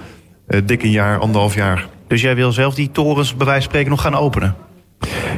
[0.48, 1.88] uh, dik een jaar, anderhalf jaar.
[2.08, 4.56] Dus jij wil zelf die torens bij wijze van spreken nog gaan openen?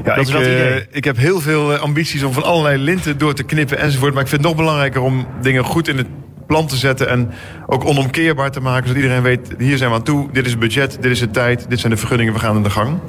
[0.04, 3.44] Ja, dat ik, uh, ik heb heel veel ambities om van allerlei linten door te
[3.44, 4.14] knippen enzovoort.
[4.14, 6.08] Maar ik vind het nog belangrijker om dingen goed in het
[6.48, 7.32] plan te zetten en
[7.68, 8.88] ook onomkeerbaar te maken.
[8.88, 11.32] Zodat iedereen weet, hier zijn we aan toe, dit is het budget, dit is de
[11.32, 13.00] tijd, dit zijn de vergunningen, we gaan aan de gang.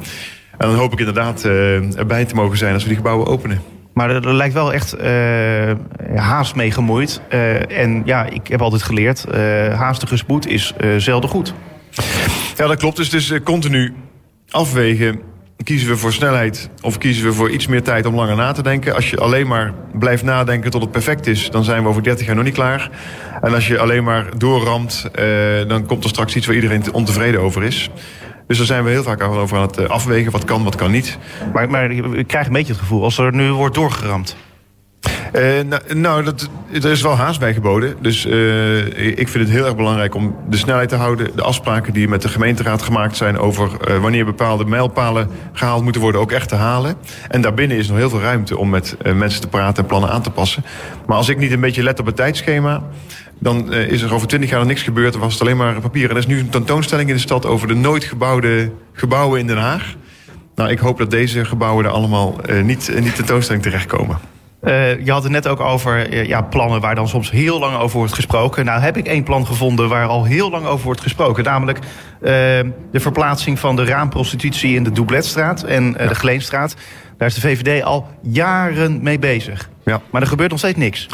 [0.58, 3.60] En dan hoop ik inderdaad uh, erbij te mogen zijn als we die gebouwen openen.
[4.00, 5.72] Maar er, lijkt wel echt uh,
[6.14, 7.20] haast mee gemoeid.
[7.32, 9.24] Uh, en ja, ik heb altijd geleerd,
[9.74, 11.54] haastige spoed is zelden goed.
[12.56, 12.96] Ja, dat klopt.
[12.96, 13.94] Dus is continu
[14.50, 15.20] afwegen
[15.64, 18.62] Kiezen we voor snelheid of kiezen we voor iets meer tijd om langer na te
[18.62, 18.94] denken?
[18.94, 22.26] Als je alleen maar blijft nadenken tot het perfect is, dan zijn we over 30
[22.26, 22.90] jaar nog niet klaar.
[23.40, 25.10] En als je alleen maar doorramt,
[25.68, 27.90] dan komt er straks iets waar iedereen ontevreden over is.
[28.50, 30.32] Dus daar zijn we heel vaak over aan het afwegen.
[30.32, 31.18] Wat kan, wat kan niet.
[31.52, 34.36] Maar, maar ik krijg een beetje het gevoel, als er nu wordt doorgeramd...
[35.32, 37.96] Uh, nou, nou dat, er is wel haast bij geboden.
[38.00, 41.30] Dus uh, ik vind het heel erg belangrijk om de snelheid te houden.
[41.36, 46.00] De afspraken die met de gemeenteraad gemaakt zijn over uh, wanneer bepaalde mijlpalen gehaald moeten
[46.00, 46.94] worden, ook echt te halen.
[47.28, 50.22] En daarbinnen is nog heel veel ruimte om met mensen te praten en plannen aan
[50.22, 50.64] te passen.
[51.06, 52.82] Maar als ik niet een beetje let op het tijdschema,
[53.40, 55.12] dan is er over twintig jaar niks gebeurd.
[55.12, 56.04] Dan was het alleen maar papier.
[56.04, 59.46] En er is nu een tentoonstelling in de stad over de nooit gebouwde gebouwen in
[59.46, 59.94] Den Haag.
[60.54, 64.18] Nou, ik hoop dat deze gebouwen er allemaal niet in die tentoonstelling terechtkomen.
[64.64, 67.76] Uh, je had het net ook over uh, ja, plannen waar dan soms heel lang
[67.76, 68.64] over wordt gesproken.
[68.64, 71.44] Nou heb ik één plan gevonden waar al heel lang over wordt gesproken.
[71.44, 71.84] Namelijk uh,
[72.22, 76.06] de verplaatsing van de raamprostitutie in de Doubletstraat en ja.
[76.06, 76.74] de Geleenstraat.
[77.16, 79.70] Daar is de VVD al jaren mee bezig.
[79.84, 80.00] Ja.
[80.10, 81.08] Maar er gebeurt nog steeds niks.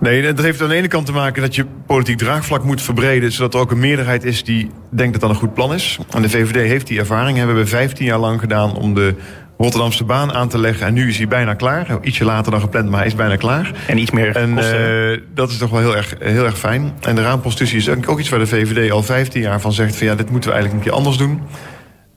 [0.00, 3.32] Nee, dat heeft aan de ene kant te maken dat je politiek draagvlak moet verbreden...
[3.32, 5.98] zodat er ook een meerderheid is die denkt dat dat een goed plan is.
[6.10, 7.38] En de VVD heeft die ervaring.
[7.38, 9.14] Hebben we 15 jaar lang gedaan om de
[9.58, 10.86] Rotterdamse baan aan te leggen.
[10.86, 11.98] En nu is hij bijna klaar.
[12.02, 13.72] Ietsje later dan gepland, maar hij is bijna klaar.
[13.86, 16.92] En iets meer En uh, dat is toch wel heel erg, heel erg fijn.
[17.00, 19.96] En de raamprostitutie is ook iets waar de VVD al 15 jaar van zegt...
[19.96, 21.40] van ja, dit moeten we eigenlijk een keer anders doen.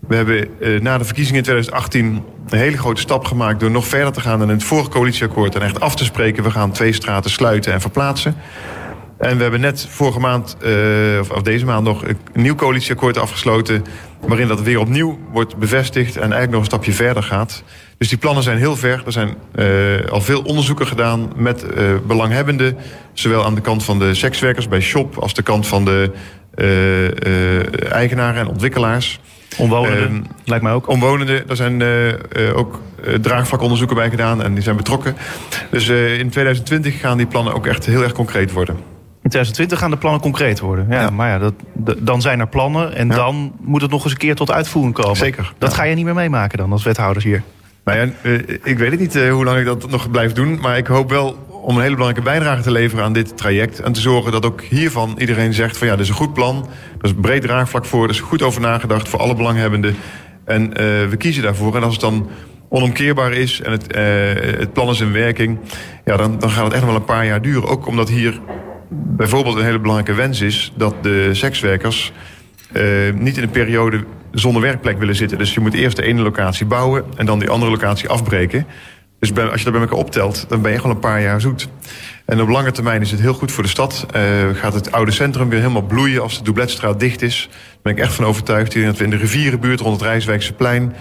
[0.09, 3.59] We hebben uh, na de verkiezingen in 2018 een hele grote stap gemaakt...
[3.59, 5.55] door nog verder te gaan dan in het vorige coalitieakkoord...
[5.55, 8.35] en echt af te spreken, we gaan twee straten sluiten en verplaatsen.
[9.17, 13.83] En we hebben net vorige maand, uh, of, deze maand nog, een nieuw coalitieakkoord afgesloten.
[14.27, 17.63] Waarin dat weer opnieuw wordt bevestigd en eigenlijk nog een stapje verder gaat.
[17.97, 19.03] Dus die plannen zijn heel ver.
[19.05, 21.65] Er zijn uh, al veel onderzoeken gedaan met
[22.07, 22.77] belanghebbenden.
[23.13, 26.11] Zowel aan de kant van de sekswerkers bij Shop als de kant van de
[27.89, 29.19] eigenaren en ontwikkelaars.
[29.57, 30.87] Omwonenden, uh, lijkt mij ook.
[30.87, 32.13] Omwonenden, daar zijn uh, uh,
[32.55, 32.81] ook
[33.21, 35.15] draagvlakonderzoeken bij gedaan en die zijn betrokken.
[35.71, 38.75] Dus in 2020 gaan die plannen ook echt heel erg concreet worden.
[39.21, 40.87] In 2020 gaan de plannen concreet worden.
[40.89, 41.09] Ja, ja.
[41.09, 41.53] Maar ja, dat,
[41.97, 43.15] dan zijn er plannen en ja.
[43.15, 45.15] dan moet het nog eens een keer tot uitvoering komen.
[45.15, 45.53] Zeker.
[45.57, 47.43] Dat ga je niet meer meemaken dan als wethouders hier.
[47.83, 48.31] Nou ja,
[48.63, 50.59] ik weet het niet hoe lang ik dat nog blijf doen.
[50.61, 53.79] Maar ik hoop wel om een hele belangrijke bijdrage te leveren aan dit traject.
[53.79, 56.69] En te zorgen dat ook hiervan iedereen zegt van ja, dit is een goed plan.
[56.99, 59.95] Er is breed draagvlak voor, er is goed over nagedacht voor alle belanghebbenden.
[60.45, 60.73] En uh,
[61.09, 61.75] we kiezen daarvoor.
[61.75, 62.29] En als het dan
[62.69, 64.01] onomkeerbaar is en het, uh,
[64.59, 65.59] het plan is in werking...
[66.05, 67.69] ja, dan, dan gaat het echt wel een paar jaar duren.
[67.69, 68.39] Ook omdat hier
[68.89, 70.73] bijvoorbeeld een hele belangrijke wens is...
[70.75, 72.11] dat de sekswerkers
[72.73, 75.37] uh, niet in een periode zonder werkplek willen zitten.
[75.37, 77.03] Dus je moet eerst de ene locatie bouwen...
[77.15, 78.65] en dan die andere locatie afbreken...
[79.19, 81.69] Dus als je dat bij elkaar optelt, dan ben je gewoon een paar jaar zoet.
[82.25, 84.05] En op lange termijn is het heel goed voor de stad.
[84.15, 84.21] Uh,
[84.53, 87.49] gaat het oude centrum weer helemaal bloeien als de Doubletstraat dicht is.
[87.51, 88.83] Daar ben ik echt van overtuigd.
[88.83, 90.93] Dat we in de rivierenbuurt rond het Rijswijkse plein...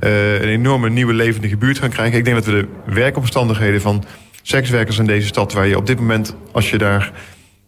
[0.00, 2.18] Uh, een enorme nieuwe levendige buurt gaan krijgen.
[2.18, 4.04] Ik denk dat we de werkomstandigheden van
[4.42, 5.52] sekswerkers in deze stad...
[5.52, 7.12] waar je op dit moment, als je daar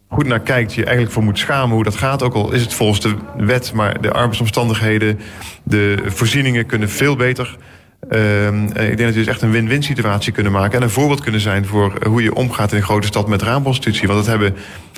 [0.09, 0.73] goed naar kijkt...
[0.73, 2.23] je eigenlijk voor moet schamen hoe dat gaat.
[2.23, 5.19] Ook al is het volgens de wet, maar de arbeidsomstandigheden...
[5.63, 7.57] de voorzieningen kunnen veel beter...
[8.11, 10.77] Uh, ik denk dat we dus echt een win-win situatie kunnen maken.
[10.77, 14.07] En een voorbeeld kunnen zijn voor hoe je omgaat in een grote stad met raamprostitutie.
[14.07, 14.55] Want dat hebben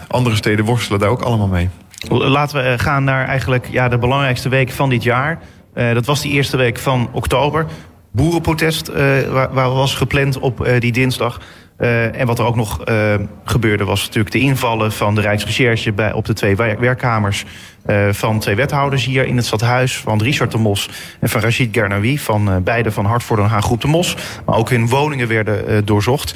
[0.07, 1.69] andere steden worstelen daar ook allemaal mee.
[2.09, 5.39] Laten we gaan naar eigenlijk ja, de belangrijkste week van dit jaar.
[5.73, 7.65] Dat was die eerste week van oktober.
[8.11, 8.91] Boerenprotest
[9.29, 11.39] waar, was gepland op die dinsdag.
[11.79, 13.13] Uh, en wat er ook nog uh,
[13.43, 17.45] gebeurde was natuurlijk de invallen van de Rijksrecherche bij, op de twee werkkamers
[17.87, 19.97] uh, van twee wethouders hier in het stadhuis.
[19.97, 22.19] Van Richard de Mos en van Rachid Gernawi.
[22.19, 24.17] Van beide van Hart voor Den Haag Groep de Mos.
[24.45, 26.35] Maar ook hun woningen werden doorzocht.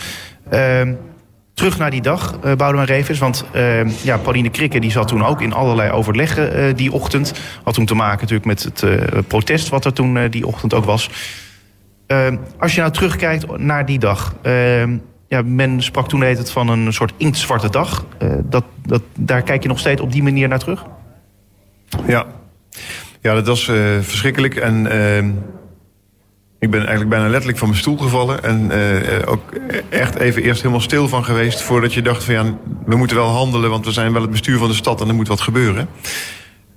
[0.49, 0.93] Ehm,
[1.53, 3.19] terug naar die dag, uh, Boudewijn Revers.
[3.19, 7.33] Want uh, ja, Pauline Krikke die zat toen ook in allerlei overleggen die ochtend.
[7.63, 11.09] Had toen te maken natuurlijk met het protest wat er toen die ochtend ook was.
[12.07, 14.35] Ehm, als je nou terugkijkt naar die dag
[15.31, 18.05] ja, men sprak toen heet het van een soort inktzwarte dag.
[18.21, 20.85] Uh, dat, dat, daar kijk je nog steeds op die manier naar terug?
[22.07, 22.25] Ja,
[23.21, 24.55] ja dat was uh, verschrikkelijk.
[24.55, 25.17] En uh,
[26.59, 28.43] ik ben eigenlijk bijna letterlijk van mijn stoel gevallen.
[28.43, 28.71] En
[29.25, 29.53] ook
[29.89, 31.61] echt even eerst helemaal stil van geweest...
[31.61, 33.69] voordat je dacht van ja, we moeten wel handelen...
[33.69, 35.87] want we zijn wel het bestuur van de stad en er moet wat gebeuren.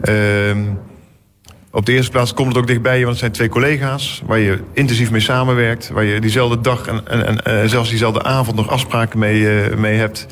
[0.00, 0.62] Ehm,
[1.74, 4.38] op de eerste plaats komt het ook dichtbij je, want het zijn twee collega's waar
[4.38, 5.90] je intensief mee samenwerkt.
[5.90, 10.26] Waar je diezelfde dag en, en zelfs diezelfde avond nog afspraken mee, uh, mee hebt.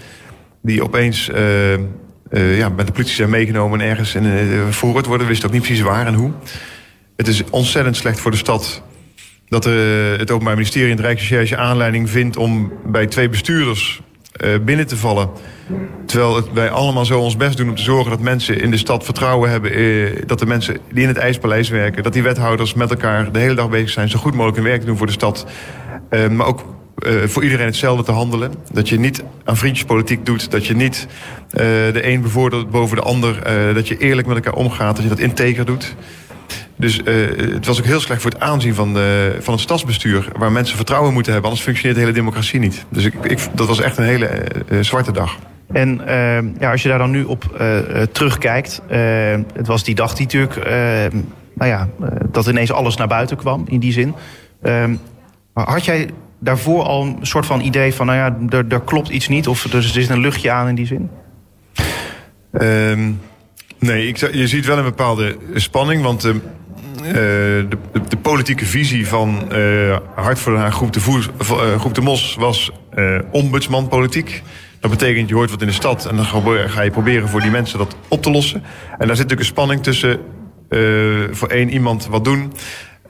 [0.62, 4.24] Die opeens uh, ja, met de politie zijn meegenomen en ergens in,
[4.80, 5.18] worden.
[5.18, 6.30] We wisten ook niet precies waar en hoe.
[7.16, 8.82] Het is ontzettend slecht voor de stad
[9.48, 14.02] dat het Openbaar Ministerie en de Rijksrecherche aanleiding vindt om bij twee bestuurders
[14.64, 15.30] binnen te vallen.
[16.06, 19.04] Terwijl wij allemaal zo ons best doen om te zorgen dat mensen in de stad
[19.04, 19.78] vertrouwen hebben.
[19.78, 23.38] Uh, dat de mensen die in het IJspaleis werken, dat die wethouders met elkaar de
[23.38, 24.08] hele dag bezig zijn.
[24.08, 25.46] Zo goed mogelijk hun werk te doen voor de stad.
[26.10, 26.64] Uh, maar ook
[27.24, 28.54] voor iedereen hetzelfde te handelen.
[28.72, 30.50] Dat je niet aan vriendjespolitiek doet.
[30.50, 31.06] Dat je niet
[31.50, 33.42] de een bevordert boven de ander.
[33.74, 34.94] dat je eerlijk met elkaar omgaat.
[34.94, 35.94] Dat je dat integer doet.
[36.76, 37.00] Dus
[37.52, 40.28] het was ook heel slecht voor het aanzien van, de, van het stadsbestuur...
[40.36, 42.84] waar mensen vertrouwen moeten hebben, anders functioneert de hele democratie niet.
[42.88, 44.44] Dus ik, ik dat was echt een hele
[44.80, 45.38] zwarte dag.
[45.72, 46.00] En
[46.58, 47.64] ja, als je daar dan nu op
[48.12, 48.82] terugkijkt...
[49.54, 50.64] het was die dag die natuurlijk...
[51.54, 51.88] nou ja,
[52.30, 54.14] dat ineens alles naar buiten kwam, in die zin...
[55.52, 59.48] had jij daarvoor al een soort van idee van, nou ja, er, klopt iets niet
[59.48, 61.10] of er is een luchtje aan in die zin?
[62.60, 63.20] Um,
[63.82, 66.32] nee, ik, je ziet wel een bepaalde spanning, want uh,
[67.04, 71.00] de, de, de, politieke visie van uh, Hart voor de Haag Groep de,
[71.50, 72.70] uh, Groep de Mos was
[73.30, 74.42] ombudsmanpolitiek.
[74.80, 76.24] Dat betekent, je hoort wat in de stad en dan
[76.68, 78.62] ga je proberen voor die mensen dat op te lossen.
[78.98, 80.20] En daar zit natuurlijk een spanning tussen
[81.30, 82.52] voor één iemand wat doen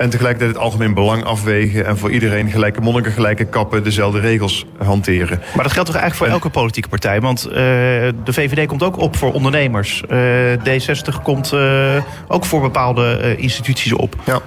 [0.03, 1.87] en tegelijkertijd het algemeen belang afwegen.
[1.87, 5.41] En voor iedereen gelijke monniken, gelijke kappen, dezelfde regels hanteren.
[5.55, 7.21] Maar dat geldt toch eigenlijk voor elke politieke partij?
[7.21, 10.03] Want uh, de VVD komt ook op voor ondernemers.
[10.11, 11.97] Uh, D60 komt uh,
[12.29, 14.17] ook voor bepaalde instituties op.
[14.25, 14.41] Ja.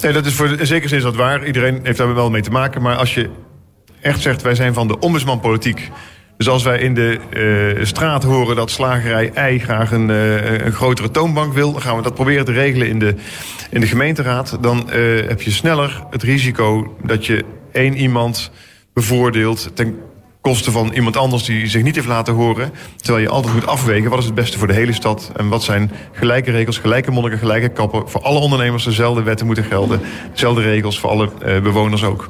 [0.00, 1.46] Nee, dat is voor, in zekere zin is dat waar.
[1.46, 2.82] Iedereen heeft daar wel mee te maken.
[2.82, 3.30] Maar als je
[4.00, 5.90] echt zegt, wij zijn van de ombudsmanpolitiek...
[6.36, 7.18] Dus als wij in de
[7.78, 11.96] uh, straat horen dat slagerij ei graag een, uh, een grotere toonbank wil, dan gaan
[11.96, 13.14] we dat proberen te regelen in de,
[13.70, 14.58] in de gemeenteraad.
[14.60, 18.50] Dan uh, heb je sneller het risico dat je één iemand
[18.92, 19.98] bevoordeelt ten
[20.46, 22.72] kosten van iemand anders die zich niet heeft laten horen.
[22.96, 25.30] Terwijl je altijd moet afwegen wat is het beste voor de hele stad.
[25.36, 28.08] En wat zijn gelijke regels, gelijke monniken, gelijke kappen.
[28.08, 30.00] Voor alle ondernemers dezelfde wetten moeten gelden.
[30.32, 32.28] Dezelfde regels voor alle uh, bewoners ook.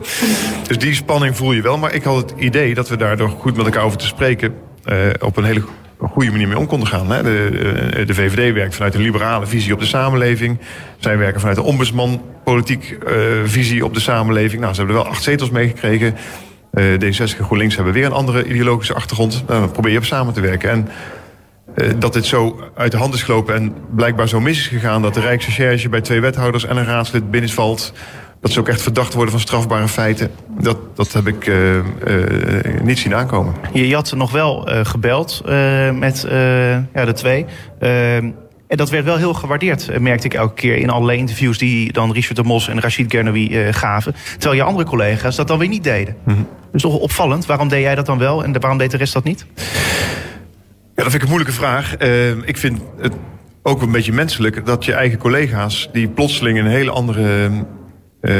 [0.67, 1.79] Dus die spanning voel je wel.
[1.79, 4.55] Maar ik had het idee dat we daardoor goed met elkaar over te spreken.
[4.85, 5.63] Uh, op een hele
[5.99, 7.11] goede manier mee om konden gaan.
[7.11, 7.23] Hè.
[7.23, 10.59] De, de, VVD werkt vanuit een liberale visie op de samenleving.
[10.99, 14.61] Zij werken vanuit een ombudsmanpolitiek uh, visie op de samenleving.
[14.61, 16.15] Nou, ze hebben er wel acht zetels meegekregen.
[16.81, 19.45] D66 en GroenLinks hebben weer een andere ideologische achtergrond.
[19.47, 20.71] Dan probeer je op samen te werken.
[20.71, 20.89] En
[21.75, 25.03] uh, dat dit zo uit de hand is gelopen en blijkbaar zo mis is gegaan...
[25.03, 27.93] dat de Rijksrecherche bij twee wethouders en een raadslid binnenvalt...
[28.41, 30.31] dat ze ook echt verdacht worden van strafbare feiten...
[30.59, 31.51] dat, dat heb ik
[32.83, 33.55] niet zien aankomen.
[33.73, 35.43] Je, had nog wel gebeld
[35.93, 36.27] met
[36.95, 37.47] ja, de twee...
[38.69, 41.93] En dat werd wel heel gewaardeerd, eh, merkte ik elke keer in alle interviews die
[41.93, 44.15] dan Richard de Mos en Rachid Gernoui uh, gaven.
[44.33, 46.17] Terwijl je andere collega's dat dan weer niet deden.
[46.25, 46.49] Mm -hmm.
[46.73, 47.47] Dus toch opvallend.
[47.47, 49.47] Waarom deed jij dat dan wel en waarom deed de rest dat niet?
[50.95, 51.95] Ja, dat vind ik een moeilijke vraag.
[51.99, 53.13] Uh, ik vind het
[53.63, 58.33] ook een beetje menselijk dat je eigen collega's die plotseling in een hele andere uh,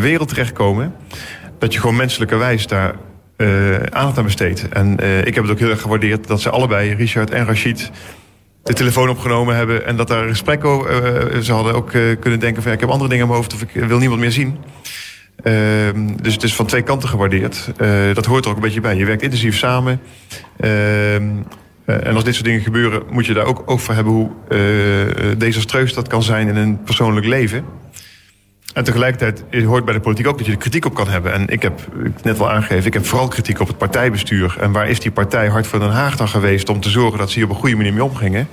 [0.00, 0.94] wereld terechtkomen,
[1.58, 2.94] dat je gewoon menselijkerwijs daar
[3.90, 4.68] aandacht aan besteedt.
[4.68, 4.92] En
[5.26, 7.90] ik heb het ook heel erg gewaardeerd dat ze allebei, Richard en Rachid
[8.64, 11.34] de telefoon opgenomen hebben en dat daar gesprek over.
[11.34, 13.54] Uh, ze hadden ook uh, kunnen denken van ik heb andere dingen in mijn hoofd
[13.54, 14.56] of ik wil niemand meer zien.
[15.42, 15.54] Uh,
[16.22, 17.70] dus het is van twee kanten gewaardeerd.
[18.14, 18.96] Dat hoort er ook een beetje bij.
[18.96, 20.00] Je werkt intensief samen.
[20.56, 21.30] Ehm,
[21.84, 24.30] en als dit soort dingen gebeuren, moet je daar ook over hebben hoe
[25.36, 27.64] desastreus dat kan zijn in een persoonlijk leven.
[28.74, 31.32] En tegelijkertijd hoort bij de politiek ook dat je er kritiek op kan hebben.
[31.32, 31.80] En ik heb
[32.22, 34.56] net wel aangegeven, ik heb vooral kritiek op het partijbestuur.
[34.60, 37.30] En waar is die partij Hart voor Den Haag dan geweest om te zorgen dat
[37.30, 38.48] ze hier op een goede manier mee omgingen?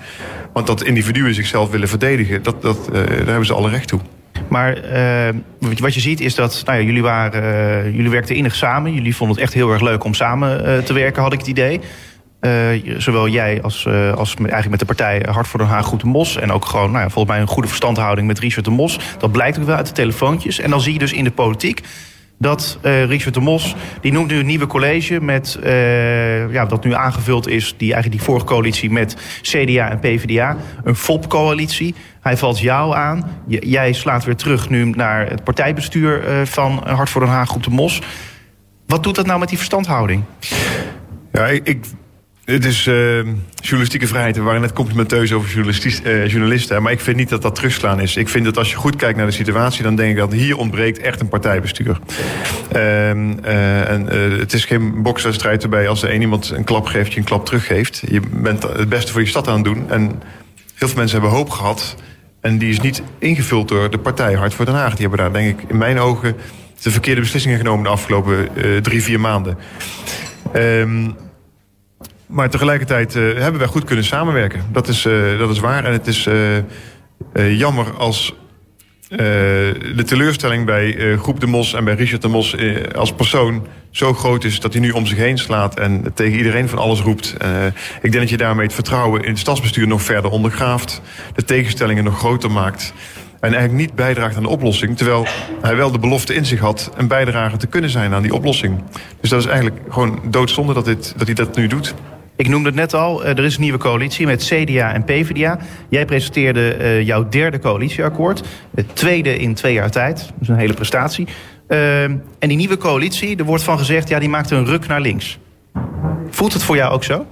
[0.54, 4.00] Want dat individuen zichzelf willen verdedigen, dat, dat, uh, daar hebben ze alle recht toe.
[4.48, 8.56] Maar uh, wat je ziet is dat nou ja, jullie, waren, uh, jullie werkten innig
[8.56, 8.94] samen.
[8.94, 11.80] Jullie vonden het echt heel erg leuk om samen te werken, had ik het idee.
[12.42, 16.02] Uh, zowel jij als, uh, als eigenlijk met de partij Hart voor Den Haag Goed
[16.02, 16.38] de Mos.
[16.38, 19.00] En ook gewoon, nou ja, volgens mij een goede verstandhouding met Richard de Mos.
[19.18, 20.60] Dat blijkt ook wel uit de telefoontjes.
[20.60, 21.82] En dan zie je dus in de politiek
[22.38, 25.60] dat uh, Richard de Mos, die noemt nu een nieuwe college met,
[26.52, 30.96] ja, dat nu aangevuld is, die eigenlijk die vorige coalitie met CDA en PvdA, een
[30.96, 31.96] FOP-coalitie.
[32.22, 33.44] Hij valt jou aan.
[33.48, 37.70] Jij slaat weer terug nu naar het partijbestuur van Hart voor Den Haag Goed de
[37.70, 38.02] Mos.
[38.88, 40.24] Wat doet dat nou met die verstandhouding?
[41.32, 41.86] Ja, ik,
[42.52, 43.20] het is uh,
[43.56, 44.36] journalistieke vrijheid.
[44.36, 46.82] We waren net complimenteus over uh, journalisten.
[46.82, 48.16] Maar ik vind niet dat dat terugslaan is.
[48.16, 49.84] Ik vind dat als je goed kijkt naar de situatie...
[49.84, 52.00] dan denk ik dat hier ontbreekt echt een partijbestuur.
[52.76, 53.10] Uh,
[53.90, 54.06] en
[54.40, 57.14] het is geen bokswedstrijd waarbij als er één iemand een klap geeft...
[57.14, 58.04] je een klap teruggeeft.
[58.10, 59.90] Je bent het beste voor je stad aan het doen.
[59.90, 60.22] En
[60.76, 61.96] heel veel mensen hebben hoop gehad.
[62.42, 64.96] En die is niet ingevuld door de partij Hart voor Den Haag.
[64.96, 66.36] Die hebben daar denk ik in mijn ogen...
[66.82, 68.50] de verkeerde beslissingen genomen de afgelopen
[68.82, 69.58] drie, vier maanden.
[70.54, 71.10] Ehm,
[72.32, 74.62] maar tegelijkertijd uh, hebben wij goed kunnen samenwerken.
[74.72, 75.86] Dat is, uh, dat is waar.
[75.86, 78.34] En het is uh, jammer als
[79.96, 82.56] de teleurstelling bij Groep de Mos en bij Richard de Mos
[82.96, 86.70] als persoon zo groot is dat hij nu om zich heen slaat en tegen iedereen
[86.70, 87.34] van alles roept.
[88.02, 91.02] ik denk dat je daarmee het vertrouwen in het stadsbestuur nog verder ondergraaft.
[91.36, 92.94] De tegenstellingen nog groter maakt.
[93.42, 94.98] En eigenlijk niet bijdraagt aan de oplossing.
[94.98, 95.28] Terwijl
[95.62, 98.84] hij wel de belofte in zich had een bijdrage te kunnen zijn aan die oplossing.
[99.22, 101.94] Dus dat is eigenlijk gewoon doodzonde dat, dit, dat hij dat nu doet.
[102.42, 105.60] Ik noemde het net al, er is een nieuwe coalitie met CDA en PvdA.
[105.90, 108.44] Jij presenteerde jouw derde coalitieakkoord.
[108.76, 110.18] Het tweede in twee jaar tijd.
[110.18, 111.28] Dat is een hele prestatie.
[111.68, 115.40] en die nieuwe coalitie, er wordt van gezegd, ja, die maakt een ruk naar links.
[116.30, 117.26] Voelt het voor jou ook zo?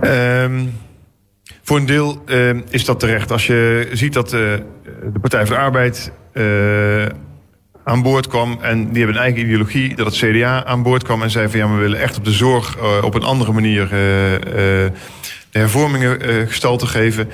[0.00, 0.72] Um,
[1.62, 3.32] voor een deel uh, is dat terecht.
[3.32, 4.62] Als je ziet dat de
[5.20, 6.12] Partij voor de Arbeid
[7.86, 11.22] aan boord kwam en die hebben een eigen ideologie, dat het CDA aan boord kwam
[11.22, 14.92] en zei van ja, we willen echt op de zorg op een andere manier de
[15.50, 17.30] hervormingen gestalte geven.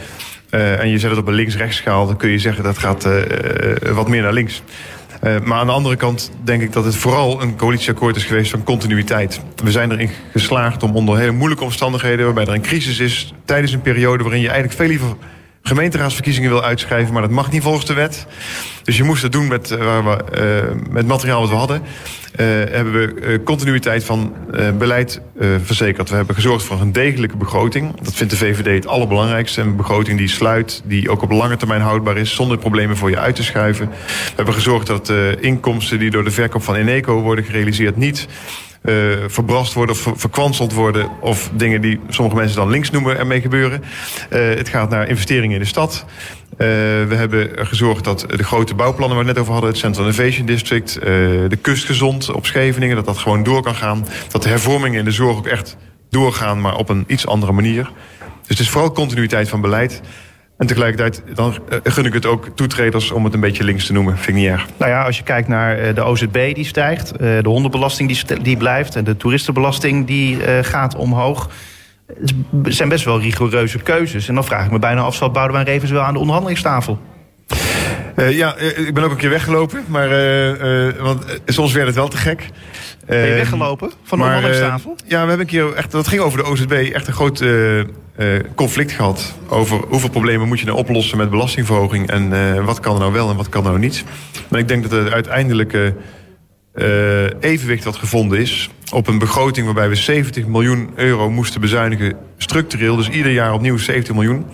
[0.51, 3.09] en je zet het op een links-rechts schaal, dan kun je zeggen dat gaat
[3.93, 4.63] wat meer naar links.
[5.45, 8.63] Maar aan de andere kant denk ik dat het vooral een coalitieakkoord is geweest van
[8.63, 9.41] continuïteit.
[9.65, 13.73] We zijn erin geslaagd om onder hele moeilijke omstandigheden, waarbij er een crisis is, tijdens
[13.73, 15.17] een periode waarin je eigenlijk veel liever
[15.63, 18.27] gemeenteraadsverkiezingen wil uitschrijven, maar dat mag niet volgens de wet.
[18.83, 20.25] Dus je moest het doen met, waar we,
[20.75, 21.83] uh, met materiaal wat we hadden.
[21.83, 24.35] Uh, hebben we continuïteit van
[24.79, 25.21] beleid
[25.65, 26.11] verzekerd.
[26.11, 28.01] We hebben gezorgd voor een degelijke begroting.
[28.01, 29.61] Dat vindt de VVD het allerbelangrijkste.
[29.61, 33.19] Een begroting die sluit, die ook op lange termijn houdbaar is, zonder problemen voor je
[33.19, 33.89] uit te schuiven.
[33.89, 38.29] We hebben gezorgd dat inkomsten die door de verkoop van Eneco worden gerealiseerd niet
[38.85, 38.95] uh,
[39.26, 41.11] verbrast worden of verkwanseld worden.
[41.20, 43.83] Of dingen die sommige mensen dan links noemen ermee gebeuren.
[44.33, 46.05] Uh, het gaat naar investeringen in de stad.
[46.53, 46.59] Uh,
[47.09, 50.07] we hebben gezorgd dat de grote bouwplannen waar we het net over hadden, het Central
[50.07, 50.95] Innovation District,
[51.49, 54.07] de kust gezond op Scheveningen, dat dat gewoon door kan gaan.
[54.28, 55.76] Dat de hervormingen in de zorg ook echt
[56.11, 57.91] doorgaan, maar op een iets andere manier.
[58.41, 60.01] Dus het is vooral continuïteit van beleid.
[60.63, 63.93] En tegelijkertijd dan eh, gun ik het ook toetreders om het een beetje links te
[63.93, 64.17] noemen.
[64.17, 64.67] Vind ik niet erg.
[64.77, 68.43] Nou ja, als je kijkt naar eh, de OZB die stijgt, eh, de hondenbelasting die,
[68.43, 71.51] die blijft en de toeristenbelasting die gaat omhoog.
[72.17, 72.35] Het
[72.65, 74.29] zijn best wel rigoureuze keuzes.
[74.29, 76.99] En dan vraag ik me bijna af, zal Boudewijn Revens wel aan de onderhandelingstafel?
[78.17, 81.97] Uh, ja, ik ben ook een keer weggelopen, maar uh, uh, want soms werd het
[81.97, 82.49] wel te gek.
[83.21, 84.97] Ben je weggelopen van de onderhandelingstafel?
[85.07, 87.45] ja, we hebben een keer echt, dat ging over de OZB, echt een groot
[88.55, 93.01] conflict gehad over hoeveel problemen moet je nou oplossen met belastingverhoging en wat kan er
[93.01, 94.05] nou wel en wat kan er nou niet.
[94.49, 95.93] Maar ik denk dat er uiteindelijk
[97.41, 102.97] evenwicht wat gevonden is op een begroting waarbij we 70 miljoen euro moesten bezuinigen structureel,
[102.97, 104.47] dus ieder jaar opnieuw 70 miljoen,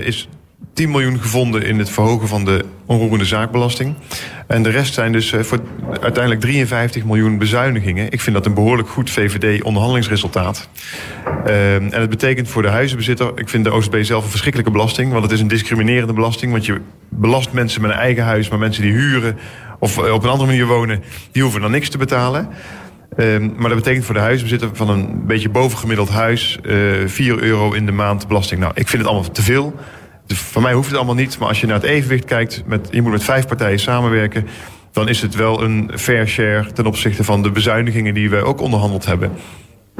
[0.00, 0.28] is
[0.72, 3.94] 10 miljoen gevonden in het verhogen van de onroerende zaakbelasting.
[4.46, 5.60] En de rest zijn dus voor
[6.00, 8.10] uiteindelijk 53 miljoen bezuinigingen.
[8.10, 10.68] Ik vind dat een behoorlijk goed VVD-onderhandelingsresultaat.
[11.46, 13.32] Uh, en het betekent voor de huizenbezitter...
[13.34, 15.10] ik vind de OSB zelf een verschrikkelijke belasting...
[15.10, 16.52] want het is een discriminerende belasting...
[16.52, 18.48] want je belast mensen met een eigen huis...
[18.48, 19.38] maar mensen die huren
[19.78, 21.02] of op een andere manier wonen...
[21.32, 22.48] die hoeven dan niks te betalen...
[23.16, 26.58] Um, maar dat betekent voor de huisbezitter van een beetje bovengemiddeld huis...
[26.62, 28.60] Uh, 4 euro in de maand belasting.
[28.60, 29.74] Nou, ik vind het allemaal te veel...
[30.38, 31.38] Voor mij hoeft het allemaal niet.
[31.38, 34.46] Maar als je naar het evenwicht kijkt, met, je moet met vijf partijen samenwerken.
[34.92, 38.60] Dan is het wel een fair share ten opzichte van de bezuinigingen die we ook
[38.60, 39.32] onderhandeld hebben.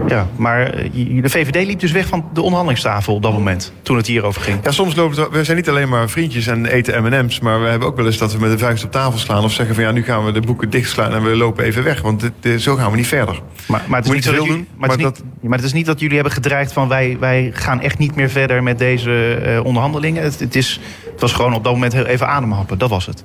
[0.07, 3.97] Ja, maar eh, de VVD liep dus weg van de onderhandelingstafel op dat moment, toen
[3.97, 4.59] het hierover ging.
[4.63, 7.67] Ja, soms lopen we, we zijn niet alleen maar vriendjes en eten M&M's, maar we
[7.67, 9.85] hebben ook wel eens dat we met de vuist op tafel slaan of zeggen van
[9.85, 12.77] ja, nu gaan we de boeken dichtslaan en we lopen even weg, want dit, zo
[12.77, 13.41] gaan we niet verder.
[13.67, 14.69] Maar, maar het is niet doen.
[14.77, 17.51] Maar, het is niet, maar het is niet dat jullie hebben gedreigd van wij, wij
[17.55, 20.23] gaan echt niet meer verder met deze uh, onderhandelingen.
[20.23, 20.81] Het, het, is,
[21.11, 23.25] het was gewoon op dat moment heel even ademhappen, dat was het.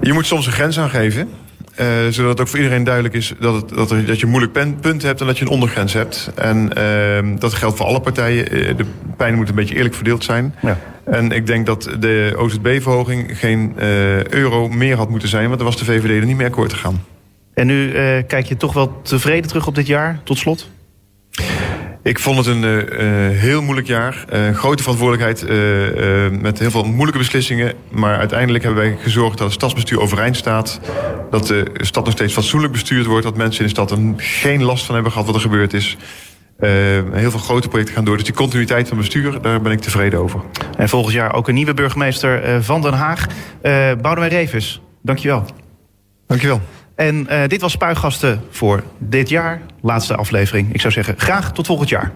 [0.00, 1.28] Je moet soms een grens aangeven.
[1.80, 4.30] Uh, zodat het ook voor iedereen duidelijk is dat, het, dat, er, dat je een
[4.30, 6.30] moeilijk punt hebt en dat je een ondergrens hebt.
[6.34, 8.50] En uh, dat geldt voor alle partijen.
[8.50, 8.84] Eh, de
[9.16, 10.54] pijn moet een beetje eerlijk verdeeld zijn.
[10.62, 10.78] Ja.
[11.04, 15.66] En ik denk dat de OZB-verhoging geen uh, euro meer had moeten zijn, want dan
[15.66, 17.04] was de VVD er niet meer akkoord te gaan.
[17.54, 20.70] En nu kijk je toch wel tevreden terug op dit jaar, tot slot?
[22.04, 24.24] Ik vond het een uh, heel moeilijk jaar.
[24.32, 27.74] Uh, grote verantwoordelijkheid uh, met heel veel moeilijke beslissingen.
[27.90, 30.80] Maar uiteindelijk hebben wij gezorgd dat het stadsbestuur overeind staat.
[31.30, 33.24] Dat de stad nog steeds fatsoenlijk bestuurd wordt.
[33.24, 35.96] Dat mensen in de stad er geen last van hebben gehad wat er gebeurd is.
[37.12, 38.16] heel veel grote projecten gaan door.
[38.16, 40.40] Dus die continuïteit van bestuur, daar ben ik tevreden over.
[40.76, 43.26] En volgend jaar ook een nieuwe burgemeester van Den Haag.
[44.00, 45.44] Boudewijn Revers, dankjewel.
[46.26, 46.60] Dankjewel.
[46.94, 49.60] En uh, dit was Spuigasten voor dit jaar.
[49.80, 50.74] Laatste aflevering.
[50.74, 52.12] Ik zou zeggen, graag tot volgend jaar.